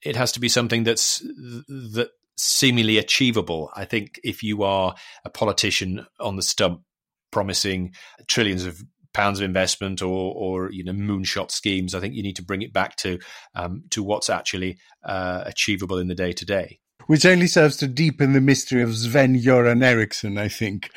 It 0.00 0.16
has 0.16 0.32
to 0.32 0.40
be 0.40 0.48
something 0.48 0.82
that's 0.84 1.18
that 1.18 2.08
seemingly 2.42 2.98
achievable. 2.98 3.70
I 3.74 3.84
think 3.84 4.20
if 4.22 4.42
you 4.42 4.62
are 4.62 4.94
a 5.24 5.30
politician 5.30 6.06
on 6.20 6.36
the 6.36 6.42
stump 6.42 6.82
promising 7.30 7.94
trillions 8.28 8.64
of 8.64 8.82
pounds 9.12 9.40
of 9.40 9.44
investment 9.44 10.02
or 10.02 10.34
or 10.34 10.70
you 10.70 10.84
know 10.84 10.92
moonshot 10.92 11.50
schemes. 11.50 11.94
I 11.94 12.00
think 12.00 12.14
you 12.14 12.22
need 12.22 12.36
to 12.36 12.44
bring 12.44 12.62
it 12.62 12.72
back 12.72 12.96
to 12.96 13.18
um, 13.54 13.84
to 13.90 14.02
what's 14.02 14.30
actually 14.30 14.78
uh, 15.04 15.42
achievable 15.46 15.98
in 15.98 16.08
the 16.08 16.14
day 16.14 16.32
to 16.32 16.44
day. 16.44 16.78
Which 17.06 17.26
only 17.26 17.48
serves 17.48 17.76
to 17.78 17.88
deepen 17.88 18.32
the 18.32 18.40
mystery 18.40 18.80
of 18.80 18.96
Sven 18.96 19.36
Göran 19.36 19.82
Eriksson, 19.82 20.38
I 20.38 20.46
think, 20.46 20.88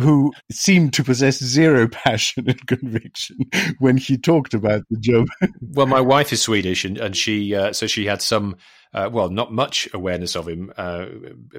who 0.00 0.32
seemed 0.50 0.92
to 0.94 1.04
possess 1.04 1.42
zero 1.42 1.88
passion 1.92 2.48
and 2.48 2.66
conviction 2.66 3.38
when 3.78 3.96
he 3.96 4.16
talked 4.16 4.54
about 4.54 4.82
the 4.90 4.98
job. 4.98 5.28
well, 5.60 5.86
my 5.86 6.00
wife 6.00 6.32
is 6.32 6.42
Swedish, 6.42 6.84
and, 6.84 6.98
and 6.98 7.16
she 7.16 7.54
uh, 7.54 7.72
so 7.72 7.86
she 7.86 8.06
had 8.06 8.22
some. 8.22 8.56
Uh, 8.92 9.08
well, 9.12 9.28
not 9.28 9.52
much 9.52 9.88
awareness 9.94 10.34
of 10.34 10.48
him 10.48 10.72
uh, 10.76 11.06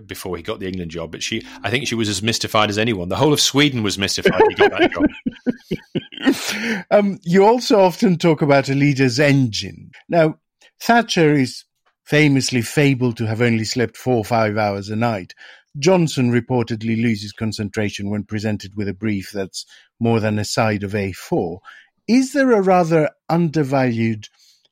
before 0.05 0.35
he 0.35 0.43
got 0.43 0.59
the 0.59 0.67
England 0.67 0.91
job, 0.91 1.13
but 1.13 1.23
she, 1.23 1.41
I 1.63 1.69
think 1.69 1.87
she 1.87 1.95
was 1.95 2.09
as 2.09 2.21
mystified 2.21 2.69
as 2.69 2.77
anyone. 2.77 3.07
The 3.07 3.15
whole 3.15 3.31
of 3.31 3.39
Sweden 3.39 3.83
was 3.83 3.97
mystified 3.97 4.41
he 4.49 4.55
got 4.55 4.71
that 4.71 4.91
job. 4.91 6.85
um, 6.91 7.19
you 7.23 7.45
also 7.45 7.79
often 7.79 8.17
talk 8.17 8.41
about 8.41 8.67
a 8.67 8.75
leader's 8.75 9.17
engine. 9.17 9.91
Now, 10.09 10.39
Thatcher 10.81 11.33
is 11.33 11.63
famously 12.05 12.61
fabled 12.61 13.15
to 13.17 13.25
have 13.27 13.41
only 13.41 13.63
slept 13.63 13.95
four 13.95 14.15
or 14.15 14.25
five 14.25 14.57
hours 14.57 14.89
a 14.89 14.95
night, 14.95 15.33
Johnson 15.79 16.31
reportedly 16.31 17.01
loses 17.01 17.31
concentration 17.31 18.09
when 18.09 18.23
presented 18.23 18.75
with 18.75 18.89
a 18.89 18.93
brief 18.93 19.31
that's 19.31 19.65
more 19.99 20.19
than 20.19 20.37
a 20.37 20.45
side 20.45 20.83
of 20.83 20.91
A4. 20.91 21.59
Is 22.07 22.33
there 22.33 22.51
a 22.51 22.61
rather 22.61 23.09
undervalued 23.29 24.27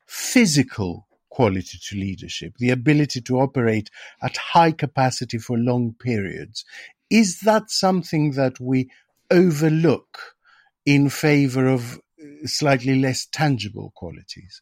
physical 0.06 1.06
quality 1.30 1.78
to 1.88 1.96
leadership, 1.96 2.54
the 2.58 2.70
ability 2.70 3.20
to 3.22 3.40
operate 3.40 3.88
at 4.22 4.36
high 4.36 4.72
capacity 4.72 5.38
for 5.38 5.56
long 5.56 5.94
periods? 5.94 6.64
Is 7.08 7.40
that 7.40 7.70
something 7.70 8.32
that 8.32 8.60
we 8.60 8.90
overlook 9.30 10.18
in 10.84 11.08
favor 11.08 11.66
of 11.66 11.98
uh, 12.22 12.46
slightly 12.46 13.00
less 13.00 13.26
tangible 13.26 13.92
qualities? 13.94 14.60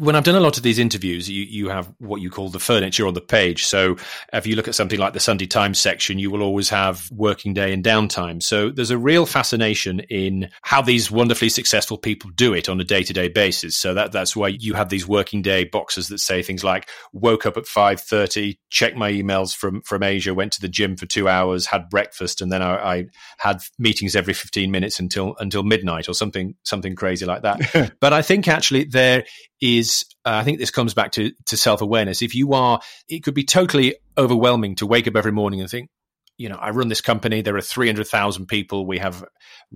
When 0.00 0.16
I've 0.16 0.24
done 0.24 0.34
a 0.34 0.40
lot 0.40 0.56
of 0.56 0.62
these 0.62 0.78
interviews, 0.78 1.28
you, 1.28 1.42
you 1.42 1.68
have 1.68 1.92
what 1.98 2.22
you 2.22 2.30
call 2.30 2.48
the 2.48 2.58
furniture 2.58 3.06
on 3.06 3.12
the 3.12 3.20
page. 3.20 3.66
So 3.66 3.96
if 4.32 4.46
you 4.46 4.56
look 4.56 4.66
at 4.66 4.74
something 4.74 4.98
like 4.98 5.12
the 5.12 5.20
Sunday 5.20 5.46
Times 5.46 5.78
section, 5.78 6.18
you 6.18 6.30
will 6.30 6.42
always 6.42 6.70
have 6.70 7.10
working 7.10 7.52
day 7.52 7.72
and 7.74 7.84
downtime. 7.84 8.42
So 8.42 8.70
there's 8.70 8.90
a 8.90 8.96
real 8.96 9.26
fascination 9.26 10.00
in 10.00 10.48
how 10.62 10.80
these 10.80 11.10
wonderfully 11.10 11.50
successful 11.50 11.98
people 11.98 12.30
do 12.34 12.54
it 12.54 12.68
on 12.68 12.80
a 12.80 12.84
day 12.84 13.02
to 13.02 13.12
day 13.12 13.28
basis. 13.28 13.76
So 13.76 13.92
that, 13.92 14.10
that's 14.10 14.34
why 14.34 14.48
you 14.48 14.72
have 14.72 14.88
these 14.88 15.06
working 15.06 15.42
day 15.42 15.64
boxes 15.64 16.08
that 16.08 16.20
say 16.20 16.42
things 16.42 16.64
like 16.64 16.88
woke 17.12 17.44
up 17.44 17.58
at 17.58 17.64
5.30, 17.64 18.56
checked 18.70 18.96
my 18.96 19.12
emails 19.12 19.54
from, 19.54 19.82
from 19.82 20.02
Asia, 20.02 20.32
went 20.32 20.52
to 20.52 20.62
the 20.62 20.68
gym 20.68 20.96
for 20.96 21.04
two 21.04 21.28
hours, 21.28 21.66
had 21.66 21.90
breakfast, 21.90 22.40
and 22.40 22.50
then 22.50 22.62
I, 22.62 22.76
I 22.76 23.04
had 23.38 23.60
meetings 23.78 24.16
every 24.16 24.32
15 24.32 24.70
minutes 24.70 24.98
until, 24.98 25.36
until 25.40 25.62
midnight 25.62 26.08
or 26.08 26.14
something, 26.14 26.54
something 26.62 26.94
crazy 26.94 27.26
like 27.26 27.42
that. 27.42 27.96
but 28.00 28.14
I 28.14 28.22
think 28.22 28.48
actually 28.48 28.84
there 28.84 29.24
is 29.60 30.04
uh, 30.24 30.34
I 30.34 30.44
think 30.44 30.58
this 30.58 30.70
comes 30.70 30.94
back 30.94 31.12
to 31.12 31.32
to 31.46 31.56
self 31.56 31.80
awareness. 31.80 32.22
If 32.22 32.34
you 32.34 32.52
are, 32.52 32.80
it 33.08 33.20
could 33.20 33.34
be 33.34 33.44
totally 33.44 33.96
overwhelming 34.16 34.76
to 34.76 34.86
wake 34.86 35.06
up 35.06 35.16
every 35.16 35.32
morning 35.32 35.60
and 35.60 35.70
think, 35.70 35.90
you 36.36 36.48
know, 36.48 36.56
I 36.56 36.70
run 36.70 36.88
this 36.88 37.00
company. 37.00 37.42
There 37.42 37.56
are 37.56 37.60
three 37.60 37.86
hundred 37.88 38.06
thousand 38.08 38.46
people. 38.46 38.86
We 38.86 38.98
have 38.98 39.24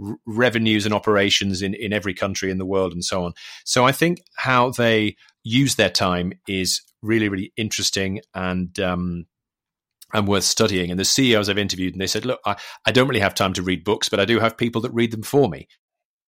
r- 0.00 0.16
revenues 0.26 0.84
and 0.84 0.94
operations 0.94 1.62
in 1.62 1.74
in 1.74 1.92
every 1.92 2.14
country 2.14 2.50
in 2.50 2.58
the 2.58 2.66
world, 2.66 2.92
and 2.92 3.04
so 3.04 3.24
on. 3.24 3.32
So 3.64 3.84
I 3.84 3.92
think 3.92 4.18
how 4.36 4.70
they 4.70 5.16
use 5.42 5.74
their 5.74 5.90
time 5.90 6.32
is 6.46 6.82
really 7.02 7.28
really 7.28 7.52
interesting 7.56 8.20
and. 8.34 8.78
Um, 8.80 9.26
and 10.14 10.28
worth 10.28 10.44
studying. 10.44 10.90
And 10.90 11.00
the 11.00 11.06
CEOs 11.06 11.48
I've 11.48 11.56
interviewed, 11.56 11.94
and 11.94 12.00
they 12.02 12.06
said, 12.06 12.26
"Look, 12.26 12.38
I, 12.44 12.56
I 12.84 12.92
don't 12.92 13.08
really 13.08 13.20
have 13.20 13.34
time 13.34 13.54
to 13.54 13.62
read 13.62 13.82
books, 13.82 14.10
but 14.10 14.20
I 14.20 14.26
do 14.26 14.40
have 14.40 14.58
people 14.58 14.82
that 14.82 14.92
read 14.92 15.10
them 15.10 15.22
for 15.22 15.48
me." 15.48 15.68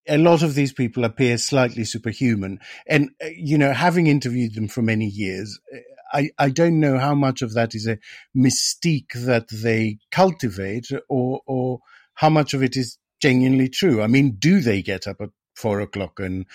A 0.09 0.19
lot 0.19 0.43
of 0.43 0.55
these 0.55 0.73
people 0.73 1.05
appear 1.05 1.39
slightly 1.39 1.85
superhuman. 1.85 2.59
And, 2.87 3.11
uh, 3.23 3.29
you 3.37 3.59
know, 3.59 3.73
having 3.73 4.07
interviewed 4.07 4.55
them 4.55 4.69
for 4.69 4.83
many 4.83 5.07
years, 5.07 5.59
uh, 5.75 5.79
I, 6.13 6.31
I 6.39 6.51
don't 6.51 6.79
know 6.79 6.99
how 6.99 7.15
much 7.15 7.43
of 7.43 7.55
that 7.55 7.75
is 7.75 7.87
a 7.87 7.99
mystique 8.37 9.13
that 9.15 9.49
they 9.49 9.99
cultivate 10.13 10.89
or, 11.09 11.41
or 11.47 11.81
how 12.15 12.31
much 12.31 12.55
of 12.55 12.63
it 12.63 12.77
is 12.77 12.99
genuinely 13.21 13.69
true. 13.69 14.03
I 14.03 14.07
mean, 14.07 14.37
do 14.39 14.61
they 14.61 14.83
get 14.83 15.07
up 15.07 15.21
at 15.21 15.31
four 15.57 15.81
o'clock 15.81 16.21
and 16.21 16.47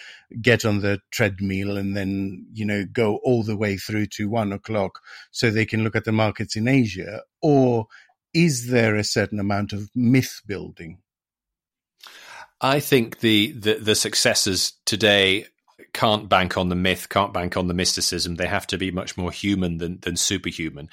get 0.41 0.65
on 0.65 0.81
the 0.81 0.99
treadmill 1.11 1.77
and 1.77 1.95
then, 1.95 2.45
you 2.53 2.65
know, 2.65 2.85
go 2.85 3.17
all 3.23 3.43
the 3.43 3.57
way 3.57 3.77
through 3.77 4.05
to 4.07 4.29
one 4.29 4.53
o'clock 4.53 4.99
so 5.31 5.49
they 5.49 5.65
can 5.65 5.83
look 5.83 5.95
at 5.95 6.05
the 6.05 6.11
markets 6.11 6.55
in 6.55 6.67
Asia? 6.67 7.21
Or 7.41 7.87
is 8.33 8.67
there 8.67 8.95
a 8.95 9.03
certain 9.03 9.39
amount 9.39 9.73
of 9.73 9.89
myth 9.95 10.41
building? 10.45 10.99
I 12.61 12.79
think 12.79 13.19
the, 13.19 13.51
the, 13.53 13.75
the 13.75 13.95
successors 13.95 14.73
today 14.85 15.45
can't 15.93 16.29
bank 16.29 16.57
on 16.57 16.69
the 16.69 16.75
myth, 16.75 17.09
can't 17.09 17.33
bank 17.33 17.57
on 17.57 17.67
the 17.67 17.73
mysticism. 17.73 18.35
They 18.35 18.47
have 18.47 18.67
to 18.67 18.77
be 18.77 18.91
much 18.91 19.17
more 19.17 19.31
human 19.31 19.77
than 19.77 19.99
than 20.01 20.17
superhuman. 20.17 20.89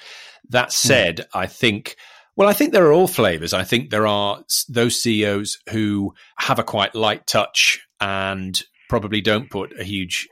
That 0.49 0.67
hmm. 0.67 0.87
said, 0.87 1.17
mm. 1.17 1.25
I 1.33 1.47
think. 1.47 1.95
Well, 2.35 2.47
I 2.47 2.53
think 2.53 2.71
there 2.71 2.85
are 2.85 2.93
all 2.93 3.07
flavors. 3.07 3.51
I 3.51 3.63
think 3.63 3.89
there 3.89 4.05
are 4.05 4.43
those 4.69 5.01
CEOs 5.01 5.57
who 5.71 6.13
have 6.37 6.59
a 6.59 6.63
quite 6.63 6.93
light 6.93 7.25
touch 7.25 7.87
and 7.99 8.61
probably 8.89 9.21
don't 9.21 9.49
put 9.49 9.73
a 9.79 9.83
huge 9.83 10.27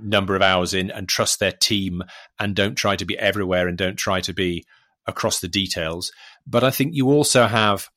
number 0.00 0.36
of 0.36 0.42
hours 0.42 0.72
in 0.72 0.92
and 0.92 1.08
trust 1.08 1.40
their 1.40 1.50
team 1.50 2.04
and 2.38 2.54
don't 2.54 2.76
try 2.76 2.94
to 2.94 3.04
be 3.04 3.18
everywhere 3.18 3.66
and 3.66 3.76
don't 3.76 3.96
try 3.96 4.20
to 4.20 4.32
be 4.32 4.64
across 5.08 5.40
the 5.40 5.48
details. 5.48 6.12
But 6.46 6.62
I 6.62 6.70
think 6.70 6.94
you 6.94 7.10
also 7.10 7.46
have 7.46 7.88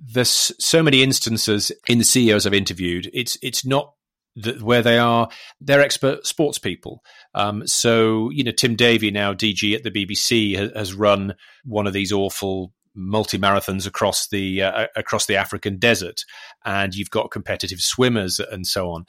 there's 0.00 0.52
so 0.58 0.82
many 0.82 1.02
instances 1.02 1.70
in 1.88 1.98
the 1.98 2.04
CEOs 2.04 2.46
I've 2.46 2.54
interviewed. 2.54 3.10
It's 3.12 3.36
it's 3.42 3.64
not 3.64 3.92
that 4.36 4.62
where 4.62 4.82
they 4.82 4.98
are 4.98 5.28
they're 5.60 5.82
expert 5.82 6.26
sports 6.26 6.58
people. 6.58 7.02
Um, 7.34 7.66
so 7.66 8.30
you 8.30 8.42
know 8.42 8.52
Tim 8.52 8.76
Davie 8.76 9.10
now 9.10 9.34
DG 9.34 9.74
at 9.74 9.82
the 9.82 9.90
BBC 9.90 10.56
has, 10.56 10.70
has 10.74 10.94
run 10.94 11.34
one 11.64 11.86
of 11.86 11.92
these 11.92 12.12
awful 12.12 12.72
multi 12.94 13.38
marathons 13.38 13.86
across 13.86 14.28
the 14.28 14.62
uh, 14.62 14.86
across 14.96 15.26
the 15.26 15.36
African 15.36 15.78
desert, 15.78 16.22
and 16.64 16.94
you've 16.94 17.10
got 17.10 17.30
competitive 17.30 17.80
swimmers 17.80 18.40
and 18.40 18.66
so 18.66 18.90
on. 18.90 19.04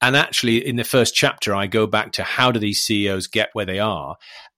And 0.00 0.16
actually, 0.16 0.66
in 0.66 0.76
the 0.76 0.84
first 0.84 1.14
chapter, 1.14 1.54
I 1.54 1.68
go 1.68 1.86
back 1.86 2.12
to 2.12 2.24
how 2.24 2.50
do 2.50 2.58
these 2.58 2.82
CEOs 2.82 3.28
get 3.28 3.50
where 3.52 3.66
they 3.66 3.78
are, 3.78 4.16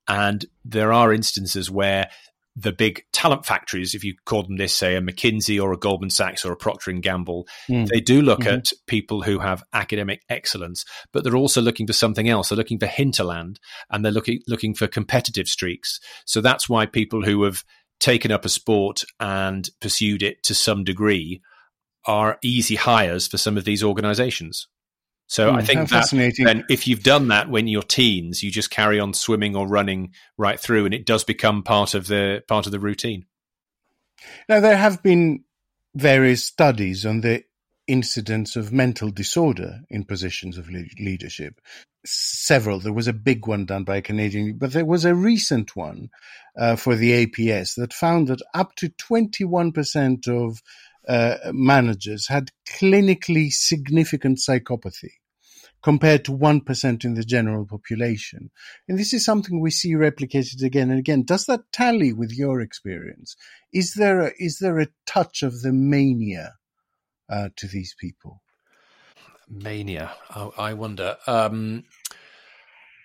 and 0.09 0.47
there 0.65 0.93
are 0.93 1.13
instances 1.13 1.71
where 1.71 2.09
the 2.57 2.73
big 2.73 3.05
talent 3.13 3.45
factories, 3.45 3.95
if 3.95 4.05
you 4.05 4.15
call 4.27 4.45
them 4.45 4.57
this, 4.57 4.75
say 4.75 4.95
a 4.95 5.01
McKinsey 5.01 5.61
or 5.61 5.73
a 5.73 5.79
Goldman 5.79 6.11
Sachs 6.11 6.45
or 6.45 6.53
a 6.53 6.57
Procter 6.57 6.91
and 6.91 7.03
Gamble, 7.03 7.49
mm. 7.69 7.87
they 7.89 8.01
do 8.01 8.23
look 8.23 8.41
mm-hmm. 8.41 8.59
at 8.59 8.73
people 8.87 9.23
who 9.23 9.41
have 9.41 9.65
academic 9.73 10.23
excellence, 10.29 10.85
but 11.13 11.25
they're 11.25 11.37
also 11.37 11.61
looking 11.61 11.87
for 11.87 11.93
something 11.93 12.29
else. 12.29 12.49
They're 12.49 12.59
looking 12.59 12.79
for 12.79 12.87
hinterland 12.87 13.59
and 13.91 14.05
they're 14.05 14.13
looking 14.13 14.41
looking 14.47 14.75
for 14.75 14.87
competitive 14.87 15.49
streaks. 15.49 15.99
So 16.27 16.41
that's 16.41 16.69
why 16.69 16.87
people 16.87 17.23
who 17.23 17.43
have 17.43 17.65
taken 17.99 18.31
up 18.31 18.45
a 18.45 18.49
sport 18.49 19.05
and 19.19 19.69
pursued 19.81 20.23
it 20.23 20.43
to 20.45 20.55
some 20.55 20.85
degree 20.85 21.41
are 22.07 22.39
easy 22.43 22.77
hires 22.77 23.27
for 23.27 23.39
some 23.39 23.57
of 23.57 23.65
these 23.65 23.83
organizations. 23.83 24.69
So 25.27 25.51
mm, 25.51 25.57
I 25.57 25.63
think 25.63 25.89
that 25.89 26.11
then 26.45 26.65
if 26.69 26.87
you've 26.87 27.03
done 27.03 27.29
that 27.29 27.49
when 27.49 27.67
you're 27.67 27.83
teens, 27.83 28.43
you 28.43 28.51
just 28.51 28.71
carry 28.71 29.01
on 29.01 29.15
swimming 29.15 29.57
or 29.57 29.67
running 29.67 30.13
right 30.37 30.61
through, 30.61 30.85
and 30.85 30.95
it 30.95 31.07
does 31.07 31.25
become 31.25 31.63
part 31.63 31.95
of 31.95 32.07
the 32.07 32.43
part 32.47 32.67
of 32.67 32.73
the 32.73 32.81
routine. 32.81 33.27
Now 34.49 34.61
there 34.61 34.77
have 34.77 35.03
been 35.03 35.45
various 35.95 36.45
studies 36.45 37.07
on 37.07 37.21
the 37.21 37.45
incidence 37.87 38.57
of 38.57 38.73
mental 38.73 39.11
disorder 39.11 39.81
in 39.91 40.05
positions 40.05 40.59
of 40.59 40.69
le- 40.71 40.85
leadership. 40.99 41.61
Several. 42.07 42.81
There 42.81 42.93
was 42.93 43.09
a 43.09 43.13
big 43.13 43.47
one 43.47 43.67
done 43.67 43.85
by 43.85 43.97
a 43.97 44.03
Canadian, 44.03 44.59
but 44.59 44.73
there 44.73 44.85
was 44.85 45.05
a 45.05 45.15
recent 45.15 45.75
one 45.75 46.11
uh, 46.57 46.77
for 46.77 46.97
the 46.97 47.27
APS 47.27 47.77
that 47.77 47.93
found 47.93 48.29
that 48.29 48.43
up 48.55 48.75
to 48.77 48.91
21% 48.91 50.29
of 50.29 50.63
uh, 51.09 51.37
managers 51.53 52.29
had 52.29 52.51
clinically 52.69 53.51
significant 53.51 54.39
psychopathy 54.39 55.13
compared 55.83 56.25
to 56.25 56.33
1% 56.33 57.05
in 57.05 57.15
the 57.15 57.25
general 57.25 57.67
population. 57.67 58.51
And 58.89 58.99
this 58.99 59.13
is 59.13 59.23
something 59.23 59.61
we 59.61 59.71
see 59.71 59.93
replicated 59.93 60.63
again 60.63 60.91
and 60.91 60.99
again. 60.99 61.25
Does 61.25 61.45
that 61.45 61.61
tally 61.73 62.13
with 62.13 62.33
your 62.33 62.63
experience? 62.63 63.37
Is 63.71 63.93
there 63.93 64.21
a, 64.21 64.33
is 64.39 64.61
there 64.61 64.79
a 64.79 64.89
touch 65.07 65.43
of 65.43 65.61
the 65.61 65.73
mania 65.73 66.55
uh, 67.29 67.51
to 67.57 67.67
these 67.67 67.95
people? 68.01 68.41
Mania. 69.47 70.13
I, 70.31 70.51
I 70.57 70.73
wonder. 70.73 71.19
Um, 71.27 71.85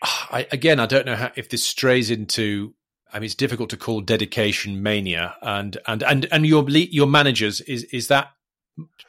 I, 0.01 0.47
again, 0.51 0.79
I 0.79 0.85
don't 0.85 1.05
know 1.05 1.15
how, 1.15 1.31
if 1.35 1.49
this 1.49 1.65
strays 1.65 2.09
into. 2.09 2.73
I 3.11 3.19
mean, 3.19 3.25
it's 3.25 3.35
difficult 3.35 3.69
to 3.71 3.77
call 3.77 4.01
dedication 4.01 4.83
mania, 4.83 5.35
and 5.41 5.77
and 5.87 6.03
and 6.03 6.27
and 6.31 6.45
your 6.45 6.67
your 6.69 7.07
managers 7.07 7.61
is 7.61 7.83
is 7.85 8.07
that 8.07 8.31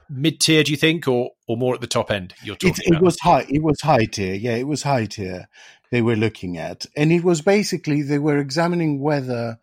mid 0.08 0.40
tier? 0.40 0.62
Do 0.62 0.70
you 0.70 0.76
think, 0.76 1.06
or 1.06 1.30
or 1.46 1.56
more 1.56 1.74
at 1.74 1.80
the 1.80 1.86
top 1.86 2.10
end? 2.10 2.34
You're 2.42 2.56
talking. 2.56 2.84
It, 2.86 2.94
it 2.94 3.02
was 3.02 3.18
high. 3.20 3.46
It 3.48 3.62
was 3.62 3.80
high 3.80 4.06
tier. 4.06 4.34
Yeah, 4.34 4.56
it 4.56 4.66
was 4.66 4.82
high 4.82 5.06
tier. 5.06 5.48
They 5.90 6.02
were 6.02 6.16
looking 6.16 6.56
at, 6.56 6.86
and 6.96 7.12
it 7.12 7.24
was 7.24 7.42
basically 7.42 8.02
they 8.02 8.18
were 8.18 8.38
examining 8.38 9.00
whether, 9.00 9.58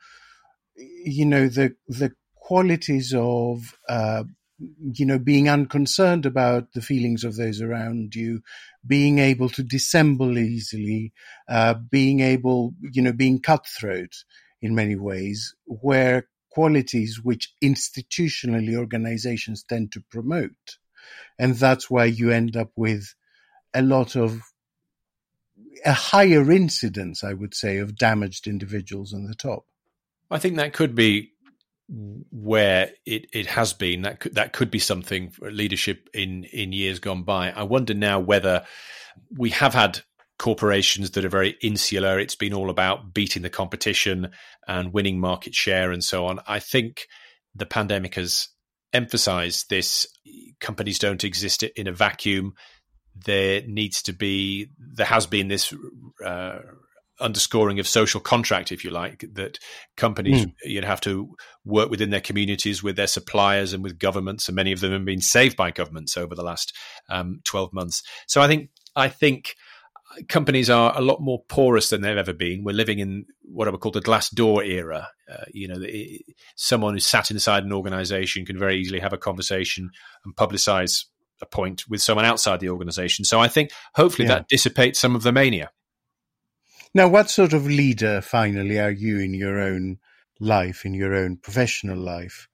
you 0.75 1.25
know, 1.25 1.47
the 1.47 1.75
the 1.87 2.13
qualities 2.35 3.13
of 3.15 3.77
uh, 3.87 4.23
you 4.59 5.05
know, 5.05 5.19
being 5.19 5.49
unconcerned 5.49 6.25
about 6.25 6.73
the 6.73 6.81
feelings 6.81 7.23
of 7.23 7.35
those 7.35 7.61
around 7.61 8.15
you, 8.15 8.41
being 8.87 9.19
able 9.19 9.49
to 9.49 9.63
dissemble 9.63 10.37
easily, 10.37 11.13
uh, 11.49 11.73
being 11.73 12.21
able, 12.21 12.73
you 12.81 13.01
know, 13.01 13.13
being 13.13 13.39
cutthroat 13.39 14.13
in 14.61 14.73
many 14.73 14.95
ways, 14.95 15.53
where 15.65 16.27
qualities 16.49 17.21
which 17.21 17.53
institutionally 17.63 18.75
organizations 18.75 19.63
tend 19.63 19.91
to 19.91 20.03
promote. 20.09 20.77
And 21.37 21.55
that's 21.55 21.89
why 21.89 22.05
you 22.05 22.31
end 22.31 22.57
up 22.57 22.71
with 22.75 23.13
a 23.73 23.81
lot 23.81 24.15
of 24.15 24.41
a 25.85 25.93
higher 25.93 26.51
incidence, 26.51 27.23
I 27.23 27.33
would 27.33 27.53
say, 27.53 27.77
of 27.77 27.97
damaged 27.97 28.47
individuals 28.47 29.13
on 29.13 29.25
the 29.25 29.35
top. 29.35 29.65
I 30.29 30.39
think 30.39 30.55
that 30.57 30.73
could 30.73 30.95
be 30.95 31.31
where 31.89 32.91
it, 33.05 33.27
it 33.31 33.45
has 33.47 33.73
been 33.73 34.01
that 34.01 34.19
could, 34.19 34.35
that 34.35 34.51
could 34.53 34.69
be 34.69 34.79
something 34.79 35.29
for 35.29 35.49
leadership 35.49 36.09
in 36.13 36.43
in 36.45 36.73
years 36.73 36.99
gone 36.99 37.23
by. 37.23 37.51
I 37.51 37.63
wonder 37.63 37.93
now 37.93 38.19
whether 38.19 38.65
we 39.37 39.51
have 39.51 39.73
had 39.73 40.01
corporations 40.37 41.11
that 41.11 41.25
are 41.25 41.29
very 41.29 41.57
insular. 41.61 42.19
It's 42.19 42.35
been 42.35 42.53
all 42.53 42.69
about 42.69 43.13
beating 43.13 43.41
the 43.41 43.49
competition 43.49 44.31
and 44.67 44.93
winning 44.93 45.19
market 45.19 45.55
share 45.55 45.91
and 45.91 46.03
so 46.03 46.27
on. 46.27 46.39
I 46.47 46.59
think 46.59 47.07
the 47.55 47.65
pandemic 47.65 48.15
has 48.15 48.49
emphasized 48.93 49.69
this. 49.69 50.07
Companies 50.59 50.99
don't 50.99 51.23
exist 51.23 51.63
in 51.63 51.87
a 51.87 51.91
vacuum. 51.91 52.53
There 53.15 53.61
needs 53.65 54.03
to 54.03 54.13
be, 54.13 54.69
there 54.77 55.07
has 55.07 55.25
been 55.25 55.47
this 55.47 55.73
uh, 56.23 56.59
underscoring 57.19 57.79
of 57.79 57.87
social 57.87 58.19
contract, 58.19 58.71
if 58.71 58.83
you 58.83 58.91
like, 58.91 59.25
that 59.33 59.59
companies 59.95 60.45
mm. 60.45 60.53
you'd 60.63 60.83
have 60.83 61.01
to 61.01 61.35
work 61.65 61.89
within 61.89 62.09
their 62.09 62.21
communities, 62.21 62.83
with 62.83 62.95
their 62.95 63.07
suppliers, 63.07 63.73
and 63.73 63.83
with 63.83 63.99
governments, 63.99 64.47
and 64.47 64.55
many 64.55 64.71
of 64.71 64.79
them 64.79 64.91
have 64.91 65.05
been 65.05 65.21
saved 65.21 65.57
by 65.57 65.71
governments 65.71 66.17
over 66.17 66.35
the 66.35 66.43
last 66.43 66.73
um, 67.09 67.41
twelve 67.43 67.73
months. 67.73 68.03
So 68.27 68.41
I 68.41 68.47
think 68.47 68.69
I 68.95 69.09
think 69.09 69.55
companies 70.29 70.69
are 70.69 70.97
a 70.97 71.01
lot 71.01 71.19
more 71.21 71.43
porous 71.49 71.89
than 71.89 72.01
they've 72.01 72.17
ever 72.17 72.33
been. 72.33 72.63
We're 72.63 72.73
living 72.73 72.99
in 72.99 73.25
what 73.43 73.67
I 73.67 73.71
would 73.71 73.81
call 73.81 73.91
the 73.91 74.01
glass 74.01 74.29
door 74.29 74.63
era. 74.63 75.09
Uh, 75.31 75.43
you 75.53 75.67
know, 75.67 75.79
it, 75.79 76.21
someone 76.55 76.93
who's 76.93 77.05
sat 77.05 77.29
inside 77.29 77.63
an 77.63 77.73
organization 77.73 78.45
can 78.45 78.57
very 78.57 78.77
easily 78.77 78.99
have 78.99 79.13
a 79.13 79.17
conversation 79.17 79.89
and 80.23 80.35
publicize 80.35 81.05
a 81.41 81.45
point 81.45 81.83
with 81.87 82.01
someone 82.01 82.25
outside 82.25 82.59
the 82.59 82.69
organization. 82.69 83.25
So 83.25 83.39
I 83.39 83.47
think 83.47 83.71
hopefully 83.95 84.27
yeah. 84.27 84.35
that 84.35 84.47
dissipates 84.47 84.99
some 84.99 85.15
of 85.15 85.23
the 85.23 85.31
mania. 85.31 85.71
Now, 86.93 87.07
what 87.07 87.29
sort 87.29 87.53
of 87.53 87.67
leader, 87.67 88.21
finally, 88.21 88.79
are 88.79 88.91
you 88.91 89.19
in 89.19 89.33
your 89.33 89.59
own 89.59 89.99
life, 90.39 90.85
in 90.85 90.93
your 90.93 91.13
own 91.13 91.37
professional 91.37 91.97
life? 91.97 92.47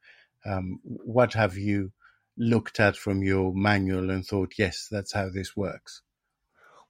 Um, 0.46 0.80
what 0.84 1.34
have 1.34 1.58
you 1.58 1.92
looked 2.38 2.80
at 2.80 2.98
from 2.98 3.24
your 3.24 3.54
manual 3.54 4.10
and 4.10 4.26
thought, 4.26 4.54
yes, 4.58 4.88
that's 4.90 5.14
how 5.14 5.30
this 5.30 5.56
works? 5.56 6.02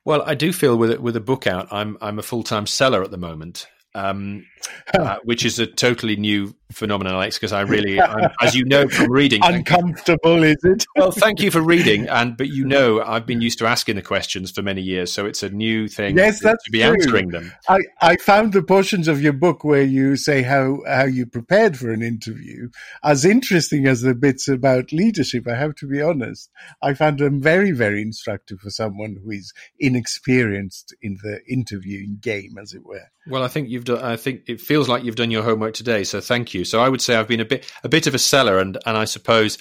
Well, 0.05 0.21
I 0.23 0.35
do 0.35 0.51
feel 0.51 0.77
with 0.77 0.99
with 0.99 1.15
a 1.15 1.21
book 1.21 1.47
out, 1.47 1.67
I'm 1.71 1.97
I'm 2.01 2.19
a 2.19 2.23
full 2.23 2.43
time 2.43 2.67
seller 2.67 3.03
at 3.03 3.11
the 3.11 3.17
moment, 3.17 3.67
um, 3.95 4.45
uh, 4.93 5.17
which 5.23 5.45
is 5.45 5.59
a 5.59 5.67
totally 5.67 6.15
new 6.15 6.53
phenomenon, 6.71 7.13
Alex. 7.13 7.37
Because 7.37 7.53
I 7.53 7.61
really, 7.73 8.01
I'm, 8.01 8.31
as 8.41 8.55
you 8.55 8.65
know 8.65 8.87
from 8.87 9.11
reading, 9.11 9.41
uncomfortable 9.43 10.43
is 10.43 10.57
it? 10.63 10.85
well, 10.95 11.11
thank 11.11 11.41
you 11.41 11.51
for 11.51 11.61
reading, 11.61 12.07
and 12.09 12.35
but 12.37 12.49
you 12.49 12.65
know, 12.65 13.01
I've 13.01 13.25
been 13.25 13.41
used 13.41 13.59
to 13.59 13.67
asking 13.67 13.95
the 13.95 14.01
questions 14.01 14.51
for 14.51 14.61
many 14.61 14.81
years, 14.81 15.11
so 15.11 15.25
it's 15.25 15.43
a 15.43 15.49
new 15.49 15.87
thing. 15.87 16.17
Yes, 16.17 16.39
to, 16.39 16.45
that's 16.45 16.63
to 16.65 16.71
be 16.71 16.79
true. 16.79 16.93
answering 16.93 17.29
them. 17.29 17.51
I, 17.67 17.79
I 18.01 18.15
found 18.17 18.53
the 18.53 18.63
portions 18.63 19.07
of 19.07 19.21
your 19.21 19.33
book 19.33 19.63
where 19.63 19.83
you 19.83 20.15
say 20.15 20.41
how 20.41 20.79
how 20.87 21.05
you 21.05 21.25
prepared 21.25 21.77
for 21.77 21.91
an 21.91 22.01
interview 22.01 22.69
as 23.03 23.25
interesting 23.25 23.87
as 23.87 24.01
the 24.01 24.15
bits 24.15 24.47
about 24.47 24.91
leadership. 24.91 25.47
I 25.47 25.55
have 25.55 25.75
to 25.75 25.87
be 25.87 26.01
honest. 26.01 26.49
I 26.81 26.93
found 26.93 27.19
them 27.19 27.41
very 27.41 27.71
very 27.71 28.01
instructive 28.01 28.59
for 28.59 28.69
someone 28.69 29.17
who 29.23 29.31
is 29.31 29.53
inexperienced 29.79 30.95
in 31.01 31.17
the 31.23 31.39
interviewing 31.47 32.17
game, 32.21 32.57
as 32.61 32.73
it 32.73 32.85
were. 32.85 33.09
Well, 33.27 33.43
I 33.43 33.47
think 33.47 33.69
you've 33.69 33.82
done. 33.85 34.03
I 34.03 34.15
think 34.15 34.43
it 34.47 34.61
feels 34.61 34.89
like 34.89 35.03
you've 35.03 35.15
done 35.15 35.31
your 35.31 35.43
homework 35.43 35.73
today. 35.73 36.03
So 36.03 36.21
thank 36.21 36.53
you. 36.53 36.65
So 36.65 36.81
I 36.81 36.89
would 36.89 37.01
say 37.01 37.15
I've 37.15 37.27
been 37.27 37.39
a 37.39 37.45
bit 37.45 37.71
a 37.83 37.89
bit 37.89 38.07
of 38.07 38.15
a 38.15 38.19
seller, 38.19 38.59
and 38.59 38.77
and 38.85 38.97
I 38.97 39.05
suppose 39.05 39.57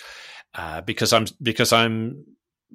uh, 0.55 0.81
because 0.83 1.13
I'm 1.13 1.27
because 1.41 1.73
I'm 1.73 2.25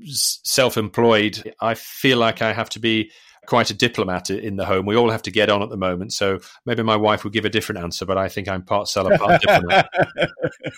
self-employed, 0.04 1.54
I 1.60 1.74
feel 1.74 2.18
like 2.18 2.42
I 2.42 2.54
have 2.54 2.70
to 2.70 2.80
be 2.80 3.12
quite 3.48 3.72
a 3.72 3.74
diplomat 3.74 4.30
in 4.30 4.58
the 4.58 4.66
home. 4.66 4.86
We 4.86 4.96
all 4.96 5.10
have 5.10 5.24
to 5.24 5.32
get 5.32 5.50
on 5.50 5.64
at 5.64 5.70
the 5.70 5.78
moment. 5.78 6.14
So 6.14 6.40
maybe 6.66 6.84
my 6.84 6.98
wife 6.98 7.24
would 7.24 7.34
give 7.34 7.46
a 7.46 7.50
different 7.50 7.82
answer, 7.82 8.06
but 8.06 8.18
I 8.18 8.28
think 8.28 8.48
I'm 8.48 8.62
part 8.62 8.88
seller, 8.90 9.18
part 9.18 9.42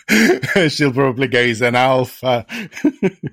diplomat. 0.09 0.71
She'll 0.71 0.93
probably 0.93 1.27
go, 1.27 1.43
he's 1.43 1.61
an 1.61 1.75
alpha. 1.75 2.45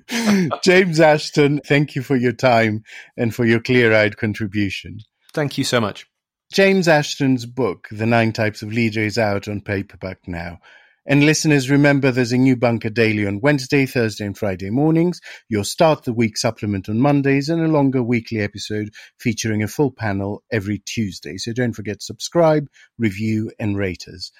James 0.63 0.99
Ashton, 0.99 1.61
thank 1.65 1.95
you 1.95 2.01
for 2.01 2.15
your 2.15 2.33
time 2.33 2.83
and 3.15 3.33
for 3.33 3.45
your 3.45 3.59
clear 3.59 3.93
eyed 3.93 4.17
contribution. 4.17 4.99
Thank 5.33 5.57
you 5.57 5.63
so 5.63 5.79
much. 5.79 6.07
James 6.53 6.87
Ashton's 6.87 7.45
book, 7.45 7.89
The 7.91 8.05
Nine 8.05 8.31
Types 8.31 8.61
of 8.61 8.71
Leader, 8.71 9.01
is 9.01 9.17
out 9.17 9.49
on 9.49 9.59
paperback 9.59 10.19
now. 10.27 10.59
And 11.05 11.25
listeners, 11.25 11.69
remember 11.69 12.09
there's 12.09 12.31
a 12.31 12.37
new 12.37 12.55
Bunker 12.55 12.89
Daily 12.89 13.27
on 13.27 13.41
Wednesday, 13.41 13.85
Thursday, 13.85 14.25
and 14.25 14.37
Friday 14.37 14.69
mornings, 14.69 15.19
You'll 15.49 15.65
Start 15.65 16.05
the 16.05 16.13
Week 16.13 16.37
supplement 16.37 16.87
on 16.87 17.01
Mondays, 17.01 17.49
and 17.49 17.61
a 17.61 17.67
longer 17.67 18.01
weekly 18.01 18.39
episode 18.39 18.91
featuring 19.19 19.61
a 19.61 19.67
full 19.67 19.91
panel 19.91 20.41
every 20.49 20.79
Tuesday. 20.79 21.35
So 21.37 21.51
don't 21.51 21.73
forget 21.73 21.99
to 21.99 22.05
subscribe, 22.05 22.69
review, 22.97 23.51
and 23.59 23.77
rate 23.77 24.05
us. 24.07 24.31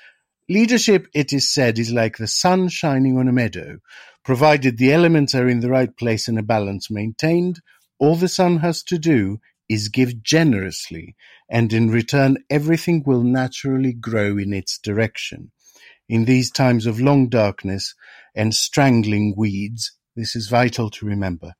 Leadership, 0.47 1.09
it 1.13 1.33
is 1.33 1.53
said, 1.53 1.77
is 1.77 1.91
like 1.91 2.17
the 2.17 2.27
sun 2.27 2.69
shining 2.69 3.17
on 3.17 3.27
a 3.27 3.33
meadow. 3.33 3.79
Provided 4.23 4.77
the 4.77 4.93
elements 4.93 5.35
are 5.35 5.49
in 5.49 5.59
the 5.59 5.69
right 5.69 5.95
place 5.97 6.29
and 6.29 6.39
a 6.39 6.43
balance 6.43 6.89
maintained, 6.89 7.59
all 7.99 8.15
the 8.15 8.29
sun 8.29 8.59
has 8.59 8.81
to 8.83 8.97
do 8.97 9.39
is 9.69 9.89
give 9.89 10.23
generously, 10.23 11.15
and 11.49 11.73
in 11.73 11.89
return 11.89 12.37
everything 12.49 13.03
will 13.05 13.23
naturally 13.23 13.93
grow 13.93 14.37
in 14.37 14.53
its 14.53 14.77
direction. 14.77 15.51
In 16.09 16.25
these 16.25 16.51
times 16.51 16.85
of 16.85 17.01
long 17.01 17.27
darkness 17.27 17.93
and 18.35 18.55
strangling 18.55 19.33
weeds, 19.35 19.91
this 20.15 20.35
is 20.35 20.47
vital 20.47 20.89
to 20.91 21.05
remember. 21.05 21.53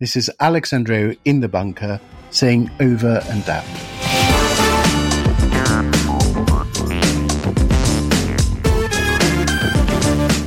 This 0.00 0.16
is 0.16 0.30
Alex 0.40 0.70
Andreou 0.70 1.16
in 1.24 1.40
the 1.40 1.48
bunker 1.48 2.00
saying 2.30 2.70
over 2.80 3.22
and 3.26 3.48
out. 3.48 3.64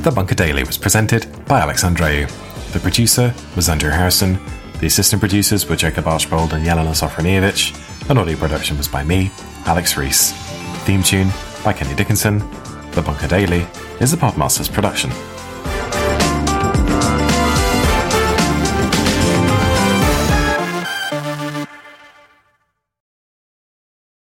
The 0.02 0.12
Bunker 0.12 0.34
Daily 0.34 0.62
was 0.62 0.78
presented 0.78 1.26
by 1.46 1.60
Alex 1.60 1.82
Andreou. 1.82 2.30
The 2.72 2.78
producer 2.78 3.34
was 3.56 3.68
Andrew 3.68 3.90
Harrison 3.90 4.38
the 4.80 4.86
assistant 4.86 5.20
producers 5.20 5.68
were 5.68 5.76
Jacob 5.76 6.06
Archbold 6.06 6.52
and 6.52 6.64
Jelena 6.64 6.90
Sofronijevic, 6.90 8.08
and 8.10 8.18
audio 8.18 8.36
production 8.36 8.76
was 8.76 8.88
by 8.88 9.02
me, 9.02 9.30
Alex 9.64 9.96
Rees. 9.96 10.32
Theme 10.84 11.02
tune 11.02 11.28
by 11.64 11.72
Kenny 11.72 11.94
Dickinson. 11.94 12.38
The 12.92 13.02
Bunker 13.02 13.28
Daily 13.28 13.66
is 14.00 14.12
a 14.12 14.16
Podmasters 14.16 14.72
production. 14.72 15.10